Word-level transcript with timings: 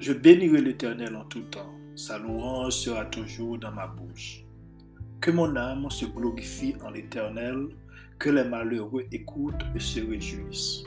Je 0.00 0.14
bénirai 0.14 0.62
l'Éternel 0.62 1.14
en 1.14 1.26
tout 1.26 1.42
temps. 1.42 1.74
Sa 1.94 2.18
louange 2.18 2.72
sera 2.72 3.04
toujours 3.04 3.58
dans 3.58 3.70
ma 3.70 3.86
bouche. 3.86 4.46
Que 5.20 5.30
mon 5.30 5.54
âme 5.56 5.90
se 5.90 6.06
glorifie 6.06 6.74
en 6.82 6.90
l'Éternel, 6.90 7.68
que 8.18 8.30
les 8.30 8.44
malheureux 8.44 9.04
écoutent 9.12 9.62
et 9.74 9.78
se 9.78 10.00
réjouissent. 10.00 10.84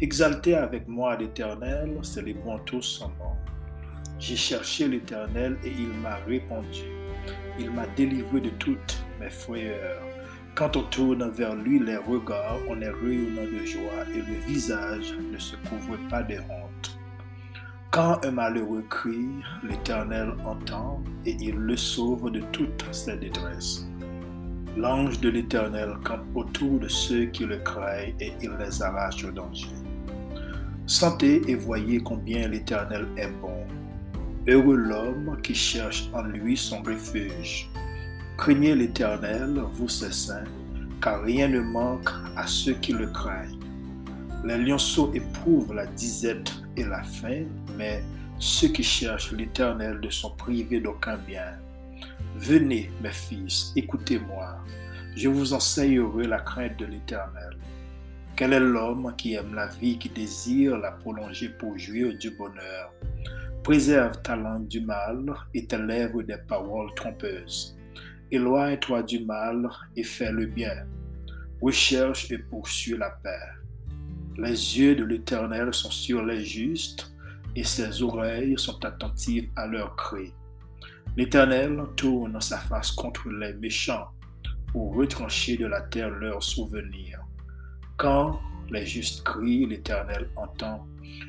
Exaltez 0.00 0.54
avec 0.54 0.88
moi 0.88 1.18
l'Éternel, 1.18 1.98
célébrons 2.02 2.58
tous 2.60 2.80
son 2.80 3.08
nom. 3.08 3.36
J'ai 4.18 4.36
cherché 4.36 4.88
l'Éternel 4.88 5.58
et 5.62 5.68
il 5.68 5.92
m'a 6.00 6.16
répondu. 6.26 6.84
Il 7.58 7.70
m'a 7.72 7.86
délivré 7.88 8.40
de 8.40 8.50
toutes 8.58 9.04
mes 9.20 9.28
frayeurs. 9.28 10.00
Quand 10.54 10.78
on 10.78 10.84
tourne 10.84 11.28
vers 11.28 11.54
lui 11.54 11.78
les 11.78 11.98
regards, 11.98 12.60
on 12.70 12.80
est 12.80 12.88
rayonnant 12.88 13.44
de 13.44 13.66
joie 13.66 14.06
et 14.14 14.22
le 14.22 14.46
visage 14.46 15.12
ne 15.30 15.36
se 15.36 15.56
couvre 15.68 15.98
pas 16.08 16.22
de 16.22 16.36
honte. 16.36 16.65
Quand 17.96 18.22
un 18.26 18.30
malheureux 18.30 18.84
crie, 18.90 19.40
l'Éternel 19.62 20.34
entend 20.44 21.02
et 21.24 21.34
il 21.40 21.54
le 21.54 21.78
sauve 21.78 22.30
de 22.30 22.40
toutes 22.52 22.84
ses 22.92 23.16
détresses. 23.16 23.86
L'ange 24.76 25.18
de 25.22 25.30
l'Éternel 25.30 25.96
campe 26.04 26.26
autour 26.34 26.78
de 26.78 26.88
ceux 26.88 27.24
qui 27.24 27.46
le 27.46 27.56
craignent 27.56 28.14
et 28.20 28.34
il 28.42 28.50
les 28.60 28.82
arrache 28.82 29.24
au 29.24 29.30
danger. 29.30 29.70
Sentez 30.86 31.40
et 31.50 31.54
voyez 31.54 31.98
combien 32.00 32.46
l'Éternel 32.48 33.06
est 33.16 33.32
bon. 33.40 33.64
Heureux 34.46 34.76
l'homme 34.76 35.38
qui 35.42 35.54
cherche 35.54 36.10
en 36.12 36.24
lui 36.24 36.54
son 36.54 36.82
refuge. 36.82 37.70
Craignez 38.36 38.74
l'Éternel, 38.74 39.58
vous 39.72 39.88
ses 39.88 40.12
saints, 40.12 40.44
car 41.00 41.22
rien 41.22 41.48
ne 41.48 41.60
manque 41.60 42.10
à 42.36 42.46
ceux 42.46 42.74
qui 42.74 42.92
le 42.92 43.06
craignent. 43.06 43.55
Les 44.46 44.58
lionceaux 44.58 45.12
éprouvent 45.12 45.74
la 45.74 45.86
disette 45.86 46.52
et 46.76 46.84
la 46.84 47.02
faim, 47.02 47.46
mais 47.76 48.00
ceux 48.38 48.68
qui 48.68 48.84
cherchent 48.84 49.32
l'Éternel 49.32 49.98
ne 50.00 50.08
sont 50.08 50.36
privés 50.36 50.78
d'aucun 50.78 51.16
bien. 51.16 51.58
Venez, 52.36 52.92
mes 53.02 53.10
fils, 53.10 53.72
écoutez-moi. 53.74 54.58
Je 55.16 55.28
vous 55.28 55.52
enseignerai 55.52 56.28
la 56.28 56.38
crainte 56.38 56.78
de 56.78 56.84
l'Éternel. 56.84 57.56
Quel 58.36 58.52
est 58.52 58.60
l'homme 58.60 59.12
qui 59.18 59.34
aime 59.34 59.52
la 59.52 59.66
vie, 59.66 59.98
qui 59.98 60.10
désire 60.10 60.78
la 60.78 60.92
prolonger 60.92 61.48
pour 61.48 61.76
jouir 61.76 62.16
du 62.16 62.30
bonheur? 62.30 62.92
Préserve 63.64 64.22
ta 64.22 64.36
langue 64.36 64.68
du 64.68 64.80
mal 64.80 65.26
et 65.54 65.66
tes 65.66 65.78
lèvres 65.78 66.22
des 66.22 66.38
paroles 66.46 66.94
trompeuses. 66.94 67.76
Éloigne-toi 68.30 69.02
du 69.02 69.24
mal 69.24 69.68
et 69.96 70.04
fais 70.04 70.30
le 70.30 70.46
bien. 70.46 70.86
Recherche 71.60 72.30
et 72.30 72.38
poursuis 72.38 72.96
la 72.96 73.10
paix. 73.10 73.65
Les 74.38 74.78
yeux 74.78 74.94
de 74.94 75.04
l'Éternel 75.04 75.72
sont 75.72 75.90
sur 75.90 76.22
les 76.22 76.44
justes 76.44 77.10
et 77.54 77.64
ses 77.64 78.02
oreilles 78.02 78.58
sont 78.58 78.84
attentives 78.84 79.48
à 79.56 79.66
leurs 79.66 79.96
cris. 79.96 80.34
L'Éternel 81.16 81.82
tourne 81.96 82.38
sa 82.42 82.58
face 82.58 82.90
contre 82.90 83.30
les 83.30 83.54
méchants 83.54 84.08
pour 84.72 84.94
retrancher 84.94 85.56
de 85.56 85.66
la 85.66 85.80
terre 85.80 86.10
leurs 86.10 86.42
souvenirs. 86.42 87.20
Quand 87.96 88.38
les 88.70 88.84
justes 88.84 89.24
crient, 89.24 89.66
l'Éternel 89.66 90.28
entend 90.36 90.86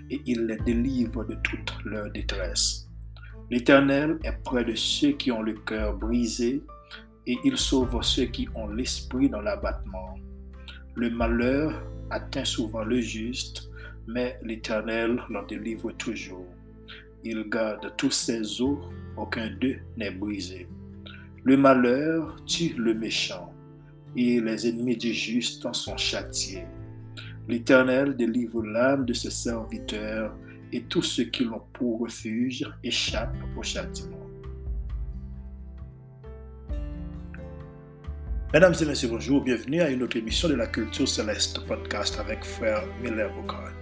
et 0.10 0.22
il 0.26 0.46
les 0.46 0.58
délivre 0.58 1.24
de 1.24 1.36
toute 1.36 1.74
leur 1.86 2.12
détresse. 2.12 2.90
L'Éternel 3.50 4.20
est 4.24 4.44
près 4.44 4.66
de 4.66 4.76
ceux 4.76 5.12
qui 5.12 5.32
ont 5.32 5.42
le 5.42 5.54
cœur 5.54 5.96
brisé 5.96 6.62
et 7.26 7.38
il 7.46 7.58
sauve 7.58 8.02
ceux 8.02 8.26
qui 8.26 8.50
ont 8.54 8.68
l'esprit 8.68 9.30
dans 9.30 9.42
l'abattement. 9.42 10.16
Le 10.96 11.10
malheur 11.10 11.82
atteint 12.10 12.46
souvent 12.46 12.84
le 12.84 13.00
juste, 13.00 13.70
mais 14.08 14.40
l'Éternel 14.44 15.22
l'en 15.30 15.44
délivre 15.44 15.92
toujours. 15.92 16.46
Il 17.24 17.50
garde 17.50 17.94
tous 17.98 18.12
ses 18.12 18.62
os, 18.62 18.78
aucun 19.18 19.50
d'eux 19.50 19.78
n'est 19.98 20.12
brisé. 20.12 20.68
Le 21.44 21.58
malheur 21.58 22.36
tue 22.46 22.74
le 22.78 22.94
méchant, 22.94 23.54
et 24.16 24.40
les 24.40 24.68
ennemis 24.68 24.98
du 24.98 25.14
juste 25.14 25.66
en 25.66 25.74
sont 25.74 25.98
châtiés. 25.98 26.66
L'Éternel 27.48 28.16
délivre 28.16 28.64
l'âme 28.64 29.06
de 29.06 29.14
ses 29.14 29.32
serviteurs, 29.32 30.36
et 30.72 30.84
tous 30.84 31.04
ceux 31.04 31.26
qui 31.26 31.46
l'ont 31.46 31.64
pour 31.74 32.00
refuge 32.00 32.66
échappent 32.84 33.36
au 33.58 33.64
châtiment. 33.64 34.27
Mesdames 38.54 38.76
et 38.82 38.86
messieurs, 38.86 39.10
bonjour, 39.10 39.44
bienvenue 39.44 39.82
à 39.82 39.90
une 39.90 40.04
autre 40.04 40.16
émission 40.16 40.48
de 40.48 40.54
la 40.54 40.68
Culture 40.68 41.06
Céleste 41.06 41.60
podcast 41.68 42.18
avec 42.18 42.46
frère 42.46 42.82
Miller 43.04 43.30
Bocart. 43.36 43.74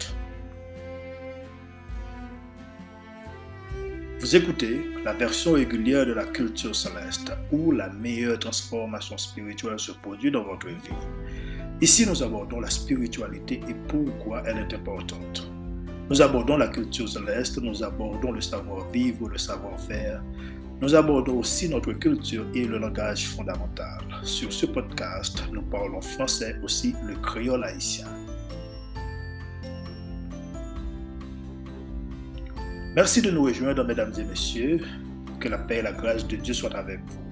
Vous 4.19 4.35
écoutez 4.35 4.87
la 5.03 5.13
version 5.13 5.51
régulière 5.51 6.07
de 6.07 6.13
la 6.13 6.25
Culture 6.25 6.75
Céleste 6.75 7.31
où 7.51 7.73
la 7.73 7.91
meilleure 7.91 8.39
transformation 8.39 9.19
spirituelle 9.19 9.79
se 9.79 9.91
produit 9.91 10.31
dans 10.31 10.43
votre 10.43 10.65
vie. 10.65 10.73
Ici, 11.79 12.07
nous 12.07 12.23
abordons 12.23 12.59
la 12.59 12.71
spiritualité 12.71 13.61
et 13.69 13.75
pourquoi 13.87 14.41
elle 14.47 14.57
est 14.57 14.73
importante. 14.73 15.47
Nous 16.09 16.23
abordons 16.23 16.57
la 16.57 16.69
culture 16.69 17.07
céleste, 17.07 17.59
nous 17.61 17.83
abordons 17.83 18.31
le 18.31 18.41
savoir-vivre, 18.41 19.29
le 19.29 19.37
savoir-faire, 19.37 20.23
nous 20.85 20.93
abordons 20.93 21.39
aussi 21.39 21.67
notre 21.67 21.93
culture 21.93 22.45
et 22.53 22.63
le 22.63 22.77
langage 22.77 23.27
fondamental. 23.29 24.03
Sur 24.21 24.53
ce 24.53 24.67
podcast, 24.67 25.43
nous 25.51 25.63
parlons 25.63 25.99
français, 25.99 26.57
aussi 26.61 26.93
le 27.07 27.15
créole 27.15 27.63
haïtien. 27.63 28.05
Merci 32.93 33.23
de 33.23 33.31
nous 33.31 33.41
rejoindre, 33.41 33.83
mesdames 33.83 34.13
et 34.19 34.23
messieurs. 34.25 34.79
Que 35.39 35.49
la 35.49 35.57
paix 35.57 35.77
et 35.77 35.81
la 35.81 35.91
grâce 35.91 36.27
de 36.27 36.35
Dieu 36.35 36.53
soient 36.53 36.77
avec 36.77 36.99
vous. 36.99 37.23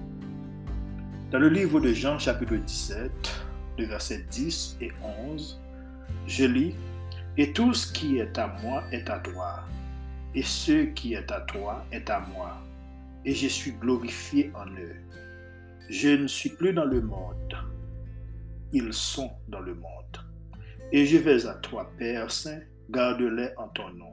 Dans 1.30 1.38
le 1.38 1.48
livre 1.48 1.78
de 1.78 1.92
Jean, 1.92 2.18
chapitre 2.18 2.56
17, 2.56 3.08
de 3.78 3.84
versets 3.84 4.26
10 4.32 4.78
et 4.80 4.90
11, 5.30 5.62
je 6.26 6.44
lis 6.44 6.74
Et 7.36 7.52
tout 7.52 7.72
ce 7.72 7.92
qui 7.92 8.18
est 8.18 8.36
à 8.36 8.52
moi 8.64 8.82
est 8.90 9.08
à 9.08 9.20
toi, 9.20 9.60
et 10.34 10.42
ce 10.42 10.86
qui 10.86 11.14
est 11.14 11.30
à 11.30 11.42
toi 11.42 11.86
est 11.92 12.10
à 12.10 12.18
moi 12.34 12.60
et 13.24 13.34
je 13.34 13.48
suis 13.48 13.72
glorifié 13.72 14.50
en 14.54 14.66
eux. 14.66 14.96
Je 15.88 16.08
ne 16.08 16.26
suis 16.26 16.50
plus 16.50 16.72
dans 16.72 16.84
le 16.84 17.00
monde, 17.00 17.54
ils 18.72 18.92
sont 18.92 19.30
dans 19.48 19.60
le 19.60 19.74
monde. 19.74 19.84
Et 20.92 21.06
je 21.06 21.18
vais 21.18 21.46
à 21.46 21.54
toi, 21.54 21.90
Père 21.98 22.30
Saint, 22.30 22.60
garde-les 22.90 23.50
en 23.56 23.68
ton 23.68 23.90
nom, 23.90 24.12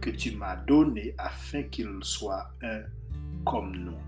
que 0.00 0.10
tu 0.10 0.32
m'as 0.32 0.56
donné 0.56 1.14
afin 1.18 1.62
qu'ils 1.64 1.98
soient 2.02 2.50
un 2.62 2.82
comme 3.44 3.76
nous. 3.76 3.98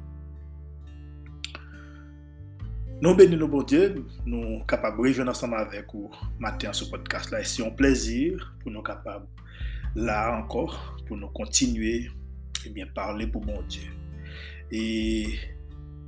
Nous 3.03 3.15
bénissons 3.15 3.49
bon 3.49 3.63
Dieu, 3.63 4.05
nous 4.27 4.43
sommes 4.43 4.67
capables 4.67 4.99
de 4.99 5.03
rejoindre 5.03 5.31
ensemble 5.31 5.57
avec 5.57 5.87
vous 5.95 6.11
matin 6.39 6.73
ce 6.73 6.85
podcast-là. 6.85 7.41
Et 7.41 7.45
c'est 7.45 7.67
un 7.67 7.71
plaisir 7.71 8.55
pour 8.61 8.71
nous 8.71 8.83
capables, 8.83 9.27
là 9.95 10.39
encore, 10.39 10.99
pour 11.07 11.17
nous 11.17 11.29
continuer 11.29 11.97
et 11.97 12.11
eh 12.67 12.71
bien 12.71 12.87
parler 12.87 13.27
pour 13.27 13.43
mon 13.47 13.63
Dieu. 13.63 14.00
E 14.71 14.83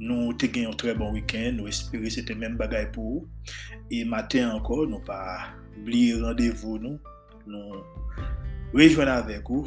nou 0.03 0.33
te 0.39 0.49
gen 0.51 0.69
yon 0.69 0.77
tre 0.79 0.95
bon 0.99 1.15
wikend, 1.15 1.59
nou 1.59 1.71
espere 1.71 2.11
se 2.15 2.23
te 2.27 2.35
men 2.39 2.55
bagay 2.59 2.89
pou 2.95 3.19
ou. 3.19 3.49
E 3.91 4.03
maten 4.09 4.55
anko, 4.55 4.83
nou 4.89 5.03
pa 5.07 5.53
bli 5.87 6.13
randevou 6.21 6.79
nou. 6.83 6.99
Nou 7.51 7.83
rejwen 8.79 9.11
avèk 9.11 9.51
ou, 9.51 9.67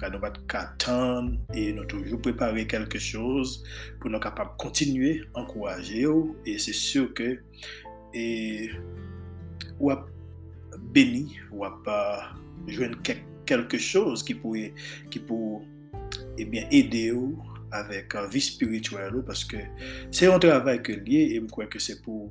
ka 0.00 0.08
nou 0.10 0.22
bat 0.22 0.38
katan, 0.50 1.34
e 1.52 1.68
nou 1.76 1.84
toujou 1.90 2.20
prepare 2.24 2.64
kelke 2.70 3.00
chouz 3.02 3.60
pou 4.00 4.12
nou 4.12 4.22
kapap 4.22 4.56
kontinue, 4.60 5.20
ankouraje 5.38 6.06
ou. 6.08 6.32
E 6.48 6.56
se 6.62 6.74
syou 6.76 7.12
ke 7.16 7.36
e, 8.16 8.24
wap 9.80 10.08
beni, 10.96 11.36
wap 11.52 11.84
uh, 11.88 12.32
jwen 12.68 12.96
kelke 13.04 13.78
chouz 13.80 14.24
ki 14.24 14.40
pou, 14.40 14.56
e, 14.56 14.72
ki 15.12 15.20
pou 15.28 15.60
ebyen 16.40 16.72
ede 16.72 17.10
ou. 17.12 17.51
Avec 17.72 18.14
un 18.14 18.26
vie 18.26 18.40
spirituelle 18.40 19.14
parce 19.26 19.44
que 19.44 19.56
c'est 20.10 20.32
un 20.32 20.38
travail 20.38 20.82
que 20.82 20.92
lié 20.92 21.32
et 21.32 21.40
je 21.40 21.50
crois 21.50 21.66
que 21.66 21.78
c'est 21.78 22.02
pour 22.02 22.30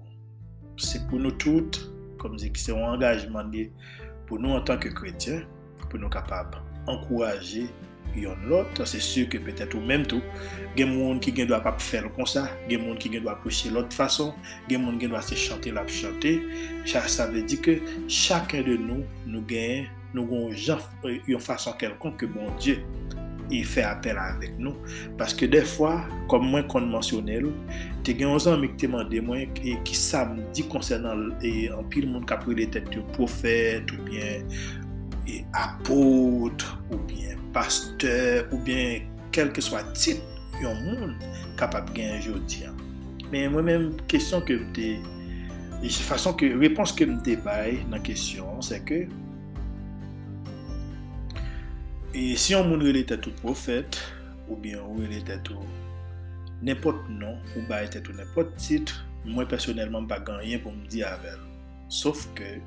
c'est 0.78 1.08
pour 1.08 1.20
nous 1.20 1.32
toutes 1.32 1.92
comme 2.18 2.38
c'est 2.38 2.72
un 2.72 2.76
engagement 2.76 3.44
lié 3.44 3.72
pour 4.28 4.40
nous 4.40 4.52
en 4.52 4.62
tant 4.62 4.78
que 4.78 4.90
chrétiens 4.90 5.44
pour 5.90 6.00
nous 6.00 6.10
capables 6.10 6.58
d'encourager 6.86 7.68
l'autre 8.46 8.86
c'est 8.86 9.00
sûr 9.00 9.30
que 9.30 9.38
peut-être 9.38 9.78
même 9.78 10.06
tout 10.06 10.22
il 10.76 10.82
y 10.82 10.84
a 10.84 10.86
des 10.86 10.94
gens 10.94 11.20
qui 11.20 11.32
ne 11.34 11.46
doivent 11.46 11.64
pas 11.64 11.78
faire 11.80 12.12
comme 12.14 12.26
ça 12.26 12.50
il 12.68 12.74
y 12.74 12.76
a 12.76 12.80
des 12.80 12.88
gens 12.88 12.96
qui 12.96 13.10
doivent 13.20 13.40
prêcher 13.40 13.70
de 13.70 13.76
l'autre 13.76 13.94
façon 13.94 14.34
il 14.68 14.74
y 14.74 14.76
a 14.76 14.80
des 14.80 14.86
gens 14.86 14.98
qui 14.98 15.08
doivent 15.08 15.26
se 15.26 15.36
chanter 15.36 15.72
la 15.72 15.88
chanter. 15.88 16.42
Ça 16.86 17.28
veut 17.28 17.42
dire 17.42 17.62
que 17.62 17.80
chacun 18.08 18.62
de 18.62 18.76
nous 18.76 19.04
nous 19.26 19.42
gagne 19.42 19.90
nous 20.14 20.24
avons 20.24 20.52
une 21.28 21.40
façon 21.40 21.72
quelconque 21.74 22.18
que 22.18 22.26
bon 22.26 22.54
Dieu 22.60 22.84
e 23.54 23.62
fè 23.68 23.84
apel 23.88 24.20
avèk 24.22 24.58
nou. 24.62 24.76
Paske 25.20 25.50
defwa, 25.52 25.94
kom 26.32 26.48
mwen 26.52 26.68
kon 26.72 26.90
mensyonel, 26.92 27.50
te 28.06 28.16
gen 28.18 28.32
yon 28.32 28.44
zanmik 28.44 28.78
te 28.82 28.90
mande 28.92 29.22
mwen 29.26 29.48
e, 29.62 29.76
ki 29.88 29.98
sa 29.98 30.24
m 30.30 30.40
di 30.56 30.66
konsen 30.72 31.06
nan 31.06 31.30
e, 31.46 31.70
anpil 31.76 32.10
moun 32.10 32.28
kapri 32.30 32.58
le 32.58 32.68
tèt 32.74 32.90
yo 32.96 33.06
profet 33.16 33.92
ou 33.94 34.10
bien 34.10 34.46
e, 35.28 35.42
apotre 35.58 36.78
ou 36.90 37.02
bien 37.10 37.40
pasteur 37.56 38.48
ou 38.52 38.62
bien 38.66 39.08
kelke 39.36 39.64
swa 39.64 39.84
tit 39.94 40.22
yon 40.62 40.78
moun 40.86 41.18
kapap 41.60 41.90
gen 41.98 42.20
jodi 42.24 42.66
an. 42.68 42.78
Men 43.32 43.54
mwen 43.54 43.68
men 43.68 43.90
kèsyon 44.12 44.44
ke 44.48 44.58
mte, 44.60 44.94
fason 46.04 46.36
ke 46.38 46.52
repons 46.60 46.94
ke 46.98 47.08
mte 47.08 47.38
bay 47.46 47.80
nan 47.90 48.04
kèsyon, 48.06 48.60
se 48.66 48.82
ke 48.88 49.06
E 52.12 52.36
si 52.36 52.52
yon 52.52 52.68
moun 52.68 52.82
rele 52.84 53.06
tetou 53.08 53.32
profet, 53.40 53.96
ou 54.50 54.58
bien 54.60 54.82
rele 54.98 55.22
tetou 55.24 55.64
nepot 56.62 56.98
non, 57.08 57.38
ou 57.56 57.64
baye 57.70 57.88
tetou 57.88 58.12
nepot 58.18 58.52
tit, 58.60 58.92
mwen 59.24 59.48
personelman 59.48 60.10
pa 60.12 60.18
ganyen 60.28 60.60
pou 60.60 60.76
mdi 60.76 61.06
avel. 61.08 61.40
Sof 61.88 62.26
ke, 62.36 62.58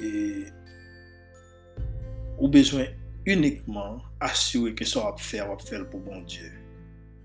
e, 0.00 0.08
ou 2.38 2.48
bezwen 2.48 2.96
unikman 3.28 4.00
asywe 4.24 4.72
ke 4.78 4.88
sa 4.88 5.04
wap 5.10 5.20
fè 5.20 5.44
wap 5.44 5.68
fèl 5.68 5.84
pou 5.92 6.00
bon 6.00 6.24
Diyo. 6.24 6.48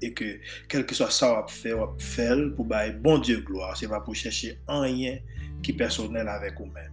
E 0.03 0.11
ke, 0.11 0.33
kelke 0.67 0.99
sa 0.99 1.07
sa 1.15 1.31
wap 1.37 1.51
fè 1.53 1.77
wap 1.79 1.95
fèl 2.03 2.49
pou 2.57 2.67
baye 2.67 2.91
bon 2.91 3.23
Diyo 3.23 3.39
gloa, 3.47 3.71
se 3.79 3.87
va 3.87 4.03
pou 4.03 4.19
chèche 4.19 4.57
anyen 4.67 5.23
ki 5.63 5.79
personel 5.79 6.27
avèk 6.27 6.59
ou 6.59 6.67
men. 6.75 6.91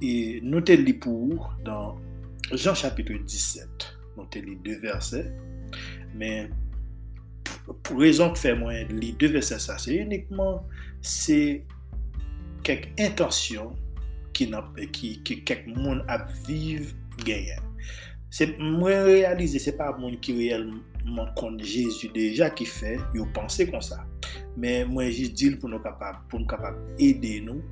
E 0.00 0.40
nou 0.40 0.64
te 0.64 0.80
li 0.80 0.96
pou, 0.96 1.36
dan 1.68 2.00
Jean 2.52 2.74
chapitre 2.74 3.14
17, 3.14 3.86
nou 4.16 4.26
te 4.32 4.42
li 4.42 4.56
2 4.64 4.80
verse, 4.82 5.22
men 6.18 6.50
pou 7.84 8.00
rezon 8.00 8.34
ki 8.34 8.42
fè 8.42 8.54
mwen 8.58 8.90
li 8.98 9.12
2 9.20 9.30
verse 9.36 9.60
sa, 9.62 9.78
se 9.78 10.00
unikman 10.02 10.58
se 10.98 11.38
kek 12.66 12.90
intansyon 12.98 13.76
ki, 14.34 14.50
ki, 14.94 15.12
ki 15.26 15.40
kek 15.46 15.66
moun 15.70 16.02
ap 16.10 16.26
viv 16.48 16.90
genyen. 17.22 17.66
Mwen 18.58 19.04
realize, 19.06 19.58
se 19.62 19.74
pa 19.74 19.90
moun 19.98 20.18
ki 20.22 20.36
reyelman 20.38 21.30
kon 21.38 21.58
Jezu 21.62 22.10
deja 22.14 22.50
ki 22.54 22.66
fe, 22.66 22.96
yo 23.14 23.26
panse 23.34 23.66
kon 23.70 23.82
sa. 23.84 24.02
Men 24.58 24.90
mwen 24.90 25.10
jis 25.10 25.32
dil 25.38 25.56
pou 25.58 25.70
nou 25.70 25.82
kapab, 25.82 26.22
pou 26.30 26.42
nou 26.42 26.50
kapab 26.50 26.78
ede 27.02 27.38
nou, 27.46 27.62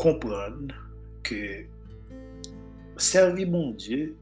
kompran 0.00 0.70
ke 1.26 1.64
servi 2.96 3.44
bon 3.46 3.72
Diyo, 3.78 4.12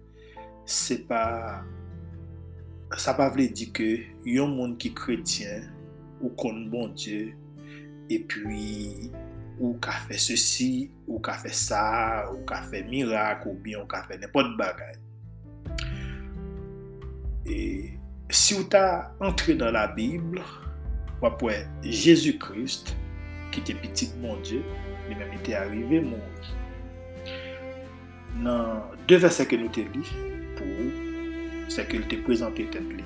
se 0.69 0.97
pa, 1.09 1.63
sa 2.97 3.15
pa 3.19 3.29
vle 3.33 3.49
di 3.53 3.69
ke 3.75 3.89
yon 4.29 4.55
moun 4.57 4.77
ki 4.81 4.93
kretyen 4.97 5.69
ou 6.23 6.33
kon 6.39 6.65
bon 6.73 6.93
Diyo, 6.97 7.33
e 8.13 8.19
pi 8.29 9.11
ou 9.59 9.77
ka 9.83 9.95
fe 10.07 10.19
se 10.21 10.37
si, 10.41 10.71
ou 11.07 11.21
ka 11.23 11.37
fe 11.41 11.53
sa, 11.55 11.83
ou 12.33 12.43
ka 12.49 12.63
fe 12.71 12.83
mirak, 12.89 13.47
ou 13.49 13.59
bi 13.63 13.77
ou 13.79 13.89
ka 13.91 14.03
fe 14.09 14.19
nepot 14.21 14.55
bagay. 14.59 14.97
E 17.47 17.59
si 18.33 18.57
ou 18.57 18.65
ta 18.71 19.13
entre 19.23 19.57
dan 19.59 19.77
la 19.77 19.87
Bible, 19.93 20.43
wapwe 21.23 21.61
Jésus 21.85 22.39
Christ, 22.43 22.97
ki 23.53 23.63
te 23.69 23.77
pitit 23.79 24.17
bon 24.25 24.41
Diyo, 24.47 24.65
li 25.09 25.19
men 25.19 25.29
mi 25.31 25.41
te 25.47 25.57
arrive 25.59 26.03
moun. 26.09 26.61
nan 28.41 28.93
de 29.09 29.19
verse 29.21 29.45
ke 29.49 29.59
nou 29.61 29.73
te 29.75 29.85
li 29.93 30.05
pou 30.59 30.91
se 31.73 31.85
ke 31.89 32.01
li 32.01 32.09
te 32.09 32.21
prezante 32.25 32.65
ten 32.73 32.89
li. 32.97 33.05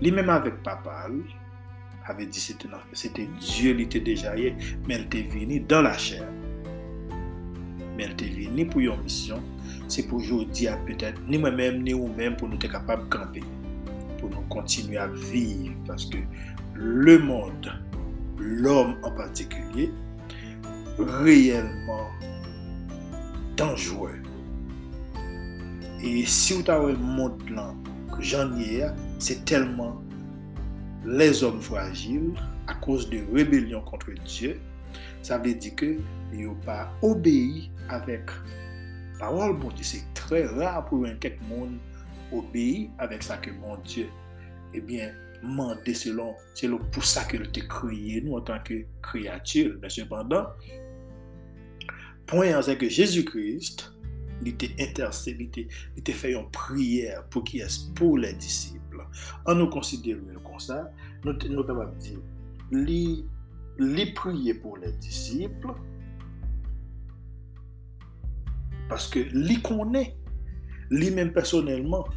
Li 0.00 0.12
menm 0.14 0.32
avek 0.32 0.62
papal, 0.64 1.18
ave 2.08 2.26
di 2.26 2.40
se 2.40 2.56
te 2.58 2.68
Diyo 3.38 3.74
li 3.76 3.86
te 3.86 4.00
dejaye, 4.00 4.54
men 4.88 5.08
te 5.12 5.22
vini 5.28 5.60
dan 5.60 5.84
la 5.84 5.96
chèr. 5.98 6.24
Men 7.98 8.14
te 8.16 8.30
vini 8.32 8.64
pou 8.64 8.80
yon 8.80 9.02
misyon, 9.04 9.44
se 9.92 10.06
pou 10.08 10.22
jodi 10.24 10.70
a 10.70 10.76
petèt, 10.86 11.18
ni 11.28 11.38
mwen 11.38 11.58
menm, 11.58 11.82
ni 11.84 11.92
ou 11.94 12.08
menm 12.16 12.38
pou 12.40 12.48
nou 12.48 12.60
te 12.60 12.70
kapab 12.72 13.04
kampe, 13.12 13.44
pou 14.16 14.32
nou 14.32 14.46
kontinu 14.52 14.96
a 15.02 15.06
viv, 15.28 15.74
paske 15.90 16.24
le 16.80 17.18
monde, 17.20 17.76
l'om 18.40 18.96
en 19.04 19.14
patikulye, 19.20 19.90
reyelman, 20.96 22.08
danjouè. 23.60 24.29
E 26.00 26.24
si 26.24 26.54
ou 26.56 26.64
ta 26.64 26.78
wè 26.80 26.94
moun 26.96 27.34
plan 27.44 27.76
ke 28.14 28.24
janye 28.24 28.68
ya, 28.78 28.86
se 29.20 29.34
telman 29.48 29.98
les 31.04 31.42
om 31.44 31.58
fragil 31.60 32.30
a 32.72 32.76
kouz 32.80 33.04
de 33.10 33.20
rebelyon 33.28 33.84
kontre 33.88 34.14
Diyo, 34.24 34.54
sa 35.20 35.36
vè 35.42 35.52
di 35.60 35.74
ke 35.76 35.90
yo 36.32 36.54
pa 36.64 36.86
obeyi 37.04 37.66
avèk 37.92 38.32
parol 39.20 39.52
bon 39.60 39.76
Diyo. 39.76 39.90
Se 39.92 40.00
tre 40.16 40.46
ra 40.56 40.78
pou 40.88 41.04
yon 41.04 41.20
kek 41.20 41.36
moun 41.50 41.76
obeyi 42.32 42.88
avèk 43.04 43.28
sa 43.28 43.36
ke 43.44 43.52
bon 43.60 43.84
Diyo. 43.84 44.08
Ebyen, 44.72 45.12
mande 45.44 45.92
selon, 45.92 46.32
selon 46.56 46.80
pou 46.94 47.04
sa 47.04 47.26
ke 47.28 47.42
te 47.52 47.68
kriye 47.68 48.24
nou 48.24 48.40
an 48.40 48.48
tanke 48.48 48.86
kriyatil. 49.04 49.76
Ben 49.84 49.92
sepandan, 49.92 50.48
poyen 52.30 52.56
an 52.56 52.64
se 52.64 52.80
ke 52.80 52.88
Jezou 52.88 53.28
Christ, 53.28 53.90
Jésus-Christ, 54.42 54.42
il 54.42 54.48
était 54.48 54.82
intercédé, 54.82 55.50
il 55.56 55.98
était 55.98 56.12
fait 56.12 56.32
une 56.32 56.50
prière 56.50 57.24
pour 57.28 57.44
qui 57.44 57.60
est 57.60 57.94
pour 57.94 58.18
les 58.18 58.32
disciples. 58.34 59.04
En 59.46 59.54
nous 59.54 59.68
considérant 59.68 60.20
comme 60.44 60.58
ça, 60.58 60.90
nous 61.24 61.38
sommes 61.40 61.66
capables 61.66 61.96
de 61.98 62.02
dire, 62.02 63.24
les 63.78 64.12
prier 64.12 64.54
pour 64.54 64.76
les 64.76 64.92
disciples, 64.92 65.72
Paske 68.90 69.22
li 69.30 69.54
konen, 69.62 70.08
li 70.90 71.10
men 71.14 71.30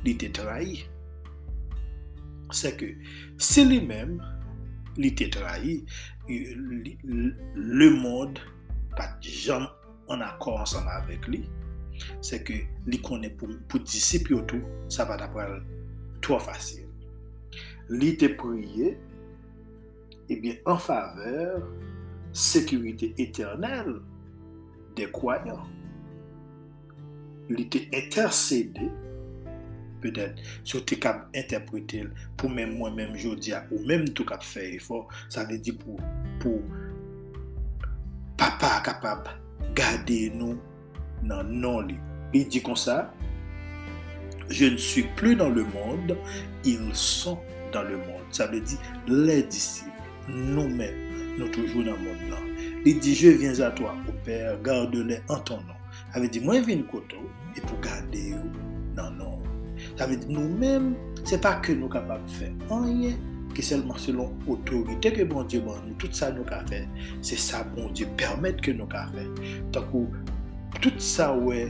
li 0.04 0.14
te 0.18 0.30
trahi. 0.34 0.80
Se 2.54 2.72
ke, 2.78 2.90
se 3.38 3.66
li 3.66 3.80
men 3.86 4.18
li 4.98 5.12
te 5.14 5.28
trahi, 5.30 5.76
le 6.28 7.90
mod 7.94 8.42
pat 8.98 9.22
jan 9.22 9.68
an 10.10 10.26
akor 10.26 10.64
ansan 10.66 10.90
avek 10.98 11.30
li. 11.30 11.44
se 12.24 12.40
ke 12.46 12.64
li 12.90 13.00
konen 13.04 13.34
pou, 13.40 13.60
pou 13.70 13.82
disip 13.84 14.32
yo 14.34 14.42
tou, 14.50 14.62
sa 14.92 15.08
va 15.10 15.18
dapal 15.20 15.60
to 16.24 16.40
fasil. 16.42 16.88
Li 17.92 18.14
te 18.20 18.30
priye, 18.40 18.94
ebyen 20.32 20.56
eh 20.56 20.72
an 20.72 20.80
faveur, 20.82 21.68
sekurite 22.34 23.12
eternel 23.22 23.98
de 24.98 25.08
kwayan. 25.14 25.62
Li 27.52 27.68
te 27.70 27.84
intercede, 27.92 28.88
pedet, 30.04 30.40
sou 30.64 30.84
te 30.88 30.98
kap 31.00 31.28
interprete 31.38 32.06
pou 32.40 32.52
men 32.52 32.74
mwen 32.78 32.96
men 32.98 33.18
jodia 33.20 33.64
ou 33.70 33.84
men 33.88 34.08
tou 34.12 34.28
kap 34.28 34.44
fey 34.48 34.80
fo, 34.84 35.04
sa 35.32 35.46
ve 35.48 35.60
di 35.64 35.76
pou, 35.76 36.00
pou 36.44 36.64
papa 38.40 38.80
kapab 38.88 39.30
gade 39.78 40.28
nou 40.36 40.58
nan 41.24 41.52
non 41.64 41.88
li 41.88 41.98
li 42.34 42.46
di 42.46 42.62
kon 42.62 42.76
sa 42.80 43.12
je 44.50 44.66
ne 44.66 44.78
suis 44.78 45.08
plus 45.16 45.36
dans 45.36 45.50
le 45.50 45.64
monde 45.64 46.18
ils 46.66 46.94
sont 46.94 47.40
dans 47.72 47.84
le 47.84 47.98
monde 47.98 48.28
sa 48.32 48.48
ve 48.48 48.62
di 48.62 48.78
les 49.08 49.44
disciples 49.44 49.92
nou 50.28 50.68
men 50.68 50.94
nou 51.38 51.48
toujou 51.56 51.86
nan 51.86 51.98
monde 52.04 52.28
nan 52.32 52.52
li 52.86 52.98
di 53.00 53.16
je 53.16 53.36
viens 53.40 53.60
a 53.62 53.72
toi 53.72 53.96
ou 54.08 54.18
père 54.26 54.60
garde 54.62 54.96
le 54.96 55.18
en 55.30 55.40
ton 55.40 55.62
nom 55.68 55.84
Ave 56.14 56.30
di 56.30 56.40
mwen 56.40 56.64
vin 56.64 56.84
koto 56.86 57.18
e 57.58 57.62
pou 57.66 57.78
gade 57.82 58.20
yo 58.34 58.42
nan 58.94 59.16
nou. 59.18 59.42
Ave 59.98 60.20
di 60.22 60.34
nou 60.34 60.46
men, 60.62 60.92
se 61.26 61.40
pa 61.42 61.56
ke 61.66 61.74
nou 61.78 61.90
kapap 61.90 62.22
fe 62.30 62.52
anye, 62.74 63.16
ki 63.58 63.66
selman 63.66 63.98
selon 64.02 64.34
otorite 64.50 65.10
ke 65.14 65.26
bon 65.30 65.48
Diyo 65.50 65.64
ban 65.66 65.82
nou, 65.82 65.98
tout 66.02 66.14
sa 66.14 66.30
nou 66.34 66.46
ka 66.46 66.62
fe, 66.70 66.84
se 67.26 67.38
sa 67.42 67.64
bon 67.74 67.90
Diyo 67.94 68.10
permette 68.20 68.62
ke 68.66 68.76
nou 68.78 68.90
ka 68.90 69.08
fe. 69.14 69.26
Takou, 69.74 70.06
tout 70.82 71.00
sa 71.04 71.32
we, 71.36 71.68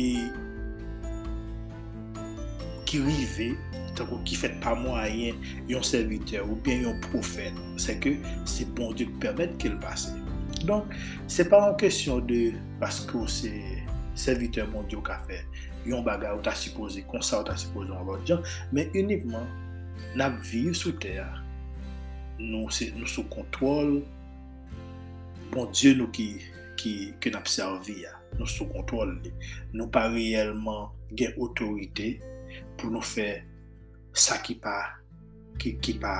e, 0.00 0.08
ki 2.90 3.02
rive, 3.06 3.52
ki 4.26 4.36
fet 4.38 4.56
pa 4.62 4.74
mwayen 4.78 5.38
yon 5.70 5.84
serviteur 5.86 6.48
ou 6.48 6.58
bien 6.64 6.84
yon 6.86 6.98
profet, 7.10 7.56
se 7.80 7.96
ke 8.02 8.16
se 8.48 8.66
bon 8.76 8.94
Diyo 8.96 9.10
permette 9.22 9.58
ke 9.60 9.72
l 9.72 9.78
pase. 9.82 10.14
Don, 10.66 10.84
se 11.30 11.46
pa 11.48 11.62
an 11.70 11.76
kesyon 11.80 12.24
de 12.28 12.40
paske 12.80 13.16
ou 13.16 13.30
se 13.30 13.50
serviteur 14.18 14.68
mondyo 14.72 15.02
ka 15.04 15.20
fe 15.28 15.40
yon 15.88 16.04
bagay 16.04 16.34
ou 16.36 16.44
ta 16.44 16.54
sipoze, 16.58 17.02
konsa 17.08 17.40
ou 17.40 17.48
ta 17.48 17.56
sipoze 17.60 17.92
an 17.94 18.08
lot 18.08 18.24
jan, 18.28 18.44
men 18.74 18.90
unikman 18.98 19.46
nap 20.18 20.36
viv 20.50 20.74
sou 20.76 20.96
ter 21.00 21.24
nou 22.40 22.72
sou 22.72 23.24
kontrol 23.32 24.00
mondyo 25.54 25.94
nou 25.98 26.12
ki 26.14 26.32
ki 26.80 27.32
nap 27.34 27.48
servi 27.50 28.00
ya, 28.04 28.14
nou 28.38 28.48
sou 28.48 28.68
kontrol 28.72 29.12
li. 29.24 29.32
Nou 29.74 29.90
pa 29.92 30.06
reyelman 30.10 30.88
gen 31.16 31.36
otorite 31.42 32.14
pou 32.78 32.90
nou 32.92 33.04
fe 33.04 33.42
sa 34.16 34.40
ki 34.42 34.56
pa, 34.62 34.76
ki, 35.60 35.76
ki 35.82 35.98
pa 36.02 36.14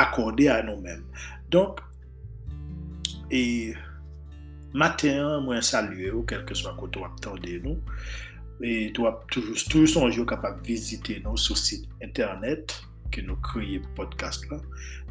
akorde 0.00 0.50
a 0.52 0.60
nou 0.66 0.80
men. 0.82 1.04
Donk, 1.52 1.82
e 3.30 3.72
maten 4.76 5.46
mwen 5.46 5.64
salye 5.66 6.12
ou 6.14 6.26
kelke 6.28 6.56
swa 6.58 6.76
koto 6.78 7.04
ap 7.06 7.18
tande 7.24 7.60
nou, 7.64 7.78
e 8.60 8.90
tou 8.94 9.06
wap 9.08 9.24
toujou, 9.32 9.56
toujou 9.70 9.88
sonjou 9.88 10.28
kapap 10.28 10.60
vizite 10.66 11.20
nou 11.24 11.40
sou 11.40 11.56
sit 11.58 11.88
internet, 12.04 12.76
ke 13.14 13.20
nou 13.26 13.36
kreye 13.44 13.78
pou 13.84 13.92
podcast 14.02 14.40
la 14.50 14.58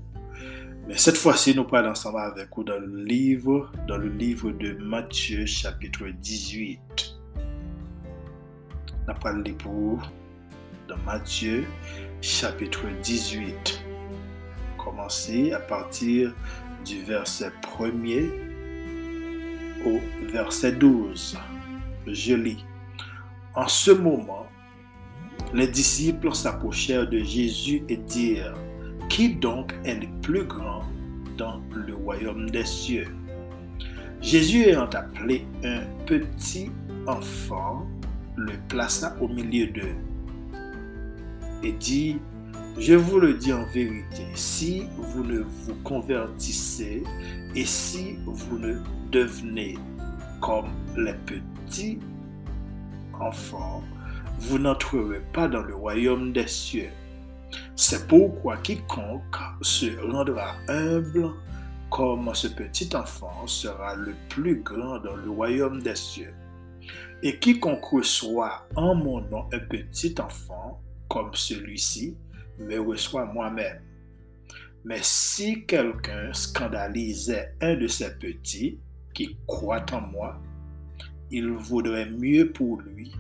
Mais 0.87 0.97
cette 0.97 1.17
fois-ci, 1.17 1.55
nous 1.55 1.63
parlons 1.63 1.89
ensemble 1.89 2.19
avec 2.19 2.49
vous 2.55 2.63
dans 2.63 2.77
le 2.77 3.03
livre, 3.05 3.71
dans 3.87 3.97
le 3.97 4.09
livre 4.09 4.51
de 4.51 4.73
Matthieu, 4.73 5.47
chapitre 5.47 6.09
18. 6.09 6.79
Nous 9.07 9.13
parlons 9.19 9.43
pour 9.55 10.07
dans 10.87 10.97
Matthieu, 11.07 11.65
chapitre 12.21 12.83
18. 13.01 13.83
Commencer 14.77 15.53
à 15.53 15.59
partir 15.59 16.35
du 16.85 17.01
verset 17.01 17.51
1er 17.63 18.29
au 19.87 19.99
verset 20.31 20.73
12. 20.73 21.35
Je 22.07 22.35
lis. 22.35 22.65
En 23.55 23.67
ce 23.67 23.91
moment, 23.91 24.45
les 25.53 25.67
disciples 25.67 26.33
s'approchèrent 26.33 27.09
de 27.09 27.19
Jésus 27.19 27.83
et 27.89 27.97
dirent, 27.97 28.55
Qui 29.09 29.35
donc 29.35 29.73
est 29.83 29.95
le 29.95 30.07
plus 30.21 30.45
grand 30.45 30.83
dans 31.37 31.61
le 31.73 31.95
royaume 31.95 32.49
des 32.49 32.65
cieux? 32.65 33.07
Jésus 34.21 34.63
ayant 34.63 34.89
appelé 34.89 35.45
un 35.63 35.81
petit 36.05 36.71
enfant, 37.05 37.87
le 38.35 38.53
plaça 38.67 39.15
au 39.21 39.27
milieu 39.27 39.67
d'eux 39.67 39.95
et 41.63 41.71
dit, 41.71 42.19
je 42.77 42.93
vous 42.93 43.19
le 43.19 43.33
dis 43.33 43.51
en 43.51 43.65
vérité, 43.65 44.23
si 44.35 44.83
vous 44.97 45.23
ne 45.23 45.39
vous 45.39 45.73
convertissez 45.83 47.03
et 47.55 47.65
si 47.65 48.17
vous 48.25 48.59
ne 48.59 48.75
devenez 49.11 49.75
comme 50.39 50.67
les 50.95 51.13
petits 51.25 51.56
enfants, 53.19 53.83
vous 54.39 54.59
n'entrerez 54.59 55.21
pas 55.33 55.47
dans 55.47 55.63
le 55.63 55.75
royaume 55.75 56.31
des 56.31 56.47
cieux. 56.47 56.89
C'est 57.75 58.07
pourquoi 58.07 58.57
quiconque 58.57 59.37
se 59.61 59.85
rendra 60.11 60.55
humble 60.67 61.31
comme 61.89 62.33
ce 62.33 62.47
petit 62.47 62.89
enfant 62.95 63.47
sera 63.47 63.95
le 63.95 64.13
plus 64.29 64.61
grand 64.61 64.99
dans 64.99 65.15
le 65.15 65.29
royaume 65.29 65.81
des 65.81 65.95
cieux. 65.95 66.33
Et 67.23 67.39
quiconque 67.39 67.85
reçoit 67.85 68.67
en 68.75 68.93
mon 68.93 69.21
nom 69.21 69.45
un 69.51 69.59
petit 69.59 70.15
enfant 70.19 70.81
comme 71.07 71.33
celui-ci, 71.33 72.17
me 72.59 72.77
reçoit 72.79 73.25
moi-même. 73.25 73.81
Mais 74.83 74.99
si 75.01 75.65
quelqu'un 75.65 76.31
scandalisait 76.33 77.53
un 77.61 77.75
de 77.75 77.87
ces 77.87 78.17
petits 78.17 78.79
qui 79.13 79.37
croit 79.47 79.85
en 79.91 80.01
moi, 80.01 80.39
il 81.31 81.49
vaudrait 81.51 82.09
mieux 82.09 82.51
pour 82.51 82.81
lui 82.81 83.13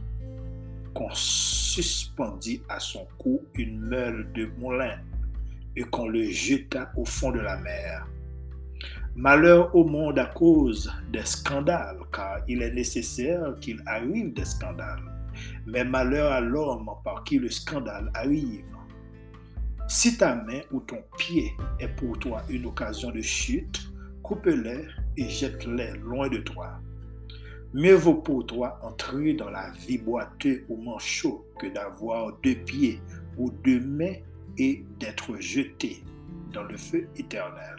qu'on 0.93 1.09
suspendît 1.13 2.61
à 2.69 2.79
son 2.79 3.05
cou 3.17 3.41
une 3.53 3.79
meule 3.79 4.31
de 4.33 4.49
moulin 4.57 4.97
et 5.75 5.83
qu'on 5.83 6.07
le 6.07 6.23
jetât 6.29 6.91
au 6.95 7.05
fond 7.05 7.31
de 7.31 7.39
la 7.39 7.57
mer. 7.57 8.07
Malheur 9.15 9.75
au 9.75 9.83
monde 9.83 10.19
à 10.19 10.25
cause 10.25 10.91
des 11.11 11.25
scandales, 11.25 11.99
car 12.11 12.39
il 12.47 12.61
est 12.61 12.73
nécessaire 12.73 13.55
qu'il 13.61 13.81
arrive 13.85 14.33
des 14.33 14.45
scandales. 14.45 15.03
Mais 15.67 15.83
malheur 15.83 16.31
à 16.31 16.41
l'homme 16.41 16.89
par 17.03 17.23
qui 17.23 17.37
le 17.37 17.49
scandale 17.49 18.11
arrive. 18.15 18.65
Si 19.87 20.17
ta 20.17 20.35
main 20.35 20.61
ou 20.71 20.79
ton 20.81 21.03
pied 21.17 21.53
est 21.79 21.87
pour 21.89 22.17
toi 22.19 22.41
une 22.49 22.65
occasion 22.65 23.11
de 23.11 23.21
chute, 23.21 23.89
coupe-les 24.23 24.85
et 25.15 25.29
jette-les 25.29 25.93
loin 25.97 26.27
de 26.27 26.39
toi. 26.39 26.79
Mieux 27.77 27.93
vaut 27.93 28.15
pour 28.15 28.43
toi 28.43 28.79
entrer 28.81 29.35
dans 29.35 29.51
la 29.51 29.69
vie 29.69 29.99
boiteux 29.99 30.65
ou 30.67 30.77
manchot 30.77 31.45
que 31.59 31.67
d'avoir 31.67 32.35
deux 32.41 32.55
pieds 32.55 32.99
ou 33.37 33.51
deux 33.51 33.79
mains 33.79 34.15
et 34.57 34.83
d'être 34.99 35.39
jeté 35.39 36.03
dans 36.51 36.63
le 36.63 36.75
feu 36.75 37.07
éternel. 37.17 37.75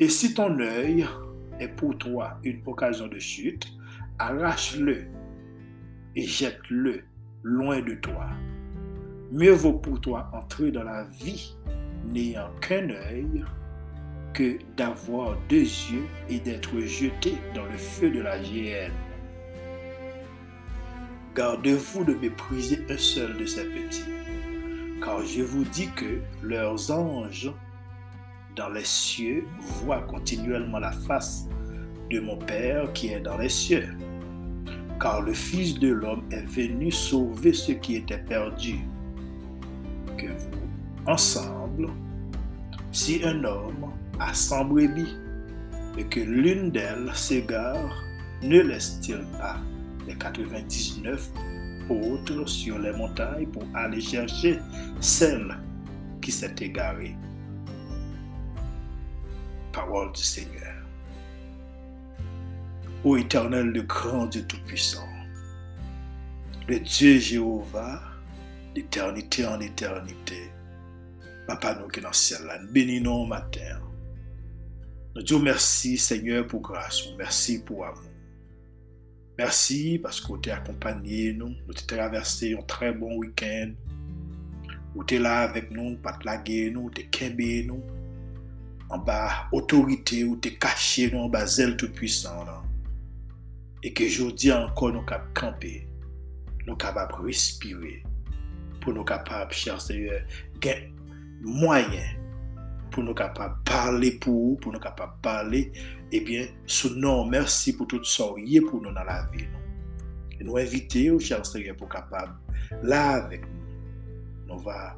Et 0.00 0.08
si 0.08 0.32
ton 0.32 0.58
œil 0.60 1.06
est 1.60 1.68
pour 1.68 1.98
toi 1.98 2.38
une 2.42 2.62
occasion 2.64 3.06
de 3.06 3.18
chute, 3.18 3.66
arrache-le 4.18 5.04
et 6.14 6.22
jette-le 6.22 7.02
loin 7.42 7.82
de 7.82 7.96
toi. 7.96 8.30
Mieux 9.30 9.52
vaut 9.52 9.74
pour 9.74 10.00
toi 10.00 10.30
entrer 10.32 10.70
dans 10.70 10.84
la 10.84 11.04
vie 11.04 11.54
n'ayant 12.06 12.48
qu'un 12.62 12.88
œil 12.88 13.44
que 14.36 14.58
d'avoir 14.76 15.38
deux 15.48 15.62
yeux 15.62 16.06
et 16.28 16.38
d'être 16.38 16.78
jeté 16.80 17.36
dans 17.54 17.64
le 17.64 17.78
feu 17.78 18.10
de 18.10 18.20
la 18.20 18.42
géhenne. 18.42 18.92
Gardez-vous 21.34 22.04
de 22.04 22.14
mépriser 22.14 22.84
un 22.90 22.98
seul 22.98 23.38
de 23.38 23.46
ces 23.46 23.64
petits, 23.64 24.04
car 25.02 25.24
je 25.24 25.40
vous 25.40 25.64
dis 25.64 25.88
que 25.96 26.20
leurs 26.42 26.90
anges 26.90 27.50
dans 28.56 28.68
les 28.68 28.84
cieux 28.84 29.46
voient 29.58 30.02
continuellement 30.02 30.80
la 30.80 30.92
face 30.92 31.48
de 32.10 32.20
mon 32.20 32.36
Père 32.36 32.92
qui 32.92 33.08
est 33.08 33.20
dans 33.20 33.38
les 33.38 33.48
cieux. 33.48 33.88
Car 35.00 35.22
le 35.22 35.32
Fils 35.32 35.78
de 35.78 35.88
l'homme 35.88 36.24
est 36.30 36.46
venu 36.46 36.90
sauver 36.90 37.54
ceux 37.54 37.74
qui 37.74 37.96
étaient 37.96 38.18
perdus 38.18 38.84
que 40.18 40.26
vous, 40.26 41.06
ensemble, 41.06 41.88
si 42.92 43.22
un 43.24 43.42
homme 43.44 43.92
a 44.20 44.32
100 44.32 44.64
brebis 44.66 45.16
et 45.98 46.04
que 46.04 46.20
l'une 46.20 46.70
d'elles 46.70 47.10
s'égare, 47.14 48.02
ne 48.42 48.60
laisse-t-il 48.60 49.24
pas 49.38 49.58
les 50.06 50.14
99 50.14 51.30
autres 51.88 52.46
sur 52.46 52.78
les 52.78 52.92
montagnes 52.92 53.46
pour 53.46 53.64
aller 53.74 54.00
chercher 54.00 54.58
celle 55.00 55.56
qui 56.20 56.32
s'est 56.32 56.54
égarée 56.60 57.16
Parole 59.72 60.12
du 60.12 60.22
Seigneur. 60.22 60.74
Ô 63.04 63.16
éternel, 63.16 63.66
le 63.68 63.82
grand 63.82 64.26
Dieu 64.26 64.42
Tout-Puissant, 64.46 65.06
le 66.66 66.80
Dieu 66.80 67.18
Jéhovah, 67.18 68.00
d'éternité 68.74 69.46
en 69.46 69.60
éternité. 69.60 70.50
Papa, 71.46 71.78
nous 71.80 71.88
qui 71.88 72.00
dans 72.00 72.08
le 72.08 72.14
ciel, 72.14 72.40
nous 72.60 72.72
bénissons 72.72 73.26
matin. 73.26 73.85
Nous 75.16 75.22
disons 75.22 75.40
merci, 75.40 75.96
Seigneur, 75.96 76.46
pour 76.46 76.60
grâce. 76.60 77.04
Merci 77.16 77.64
pour 77.64 77.86
amour. 77.86 78.02
Merci 79.38 79.98
parce 80.02 80.20
que 80.20 80.36
tu 80.36 80.50
es 80.50 80.52
accompagné 80.52 81.32
nous. 81.32 81.48
Nous 81.48 81.74
avons 81.74 81.86
traversé 81.86 82.54
un 82.54 82.62
très 82.62 82.92
bon 82.92 83.16
week-end. 83.16 83.72
Tu 85.06 85.14
es 85.14 85.18
là 85.18 85.40
avec 85.40 85.70
nous, 85.70 85.96
pas 85.96 86.12
te 86.12 86.26
laguer 86.26 86.70
nous, 86.70 86.90
tu 86.90 87.00
es 87.00 87.62
nous. 87.62 87.82
En 88.90 88.98
bas, 88.98 89.48
autorité, 89.52 90.22
ou 90.22 90.36
tu 90.36 90.48
es 90.48 90.54
caché 90.54 91.10
nous, 91.10 91.20
en 91.20 91.28
bas, 91.30 91.46
zèle 91.46 91.78
tout-puissant. 91.78 92.44
Et 93.82 93.94
que 93.94 94.06
je 94.06 94.52
encore, 94.52 94.92
nous 94.92 95.00
capables 95.00 95.32
camper, 95.32 95.88
nous 96.66 96.76
capables 96.76 97.14
respirer 97.22 98.02
pour 98.82 98.92
nous 98.92 99.04
capables, 99.04 99.52
cher 99.52 99.80
Seigneur, 99.80 100.20
gagner 100.60 100.92
moyens 101.40 102.16
pour 102.96 103.04
nous 103.04 103.12
capables 103.12 103.56
parler 103.62 104.12
pour 104.12 104.32
vous, 104.32 104.56
pour 104.56 104.72
nous 104.72 104.80
capables 104.80 105.12
parler, 105.20 105.70
eh 106.10 106.20
bien, 106.20 106.46
sous 106.64 106.94
nom, 106.94 107.26
merci 107.26 107.76
pour 107.76 107.86
tout 107.86 108.02
ça 108.02 108.24
pour 108.24 108.80
nous 108.80 108.90
dans 108.90 109.04
la 109.04 109.28
vie. 109.34 109.44
Nous, 110.40 110.46
nous 110.46 110.56
inviter, 110.56 111.14
cher 111.18 111.44
Seigneur, 111.44 111.76
pour 111.76 111.90
capable, 111.90 112.32
là 112.82 113.22
avec 113.22 113.42
nous, 113.42 114.54
nous 114.54 114.60
va 114.60 114.96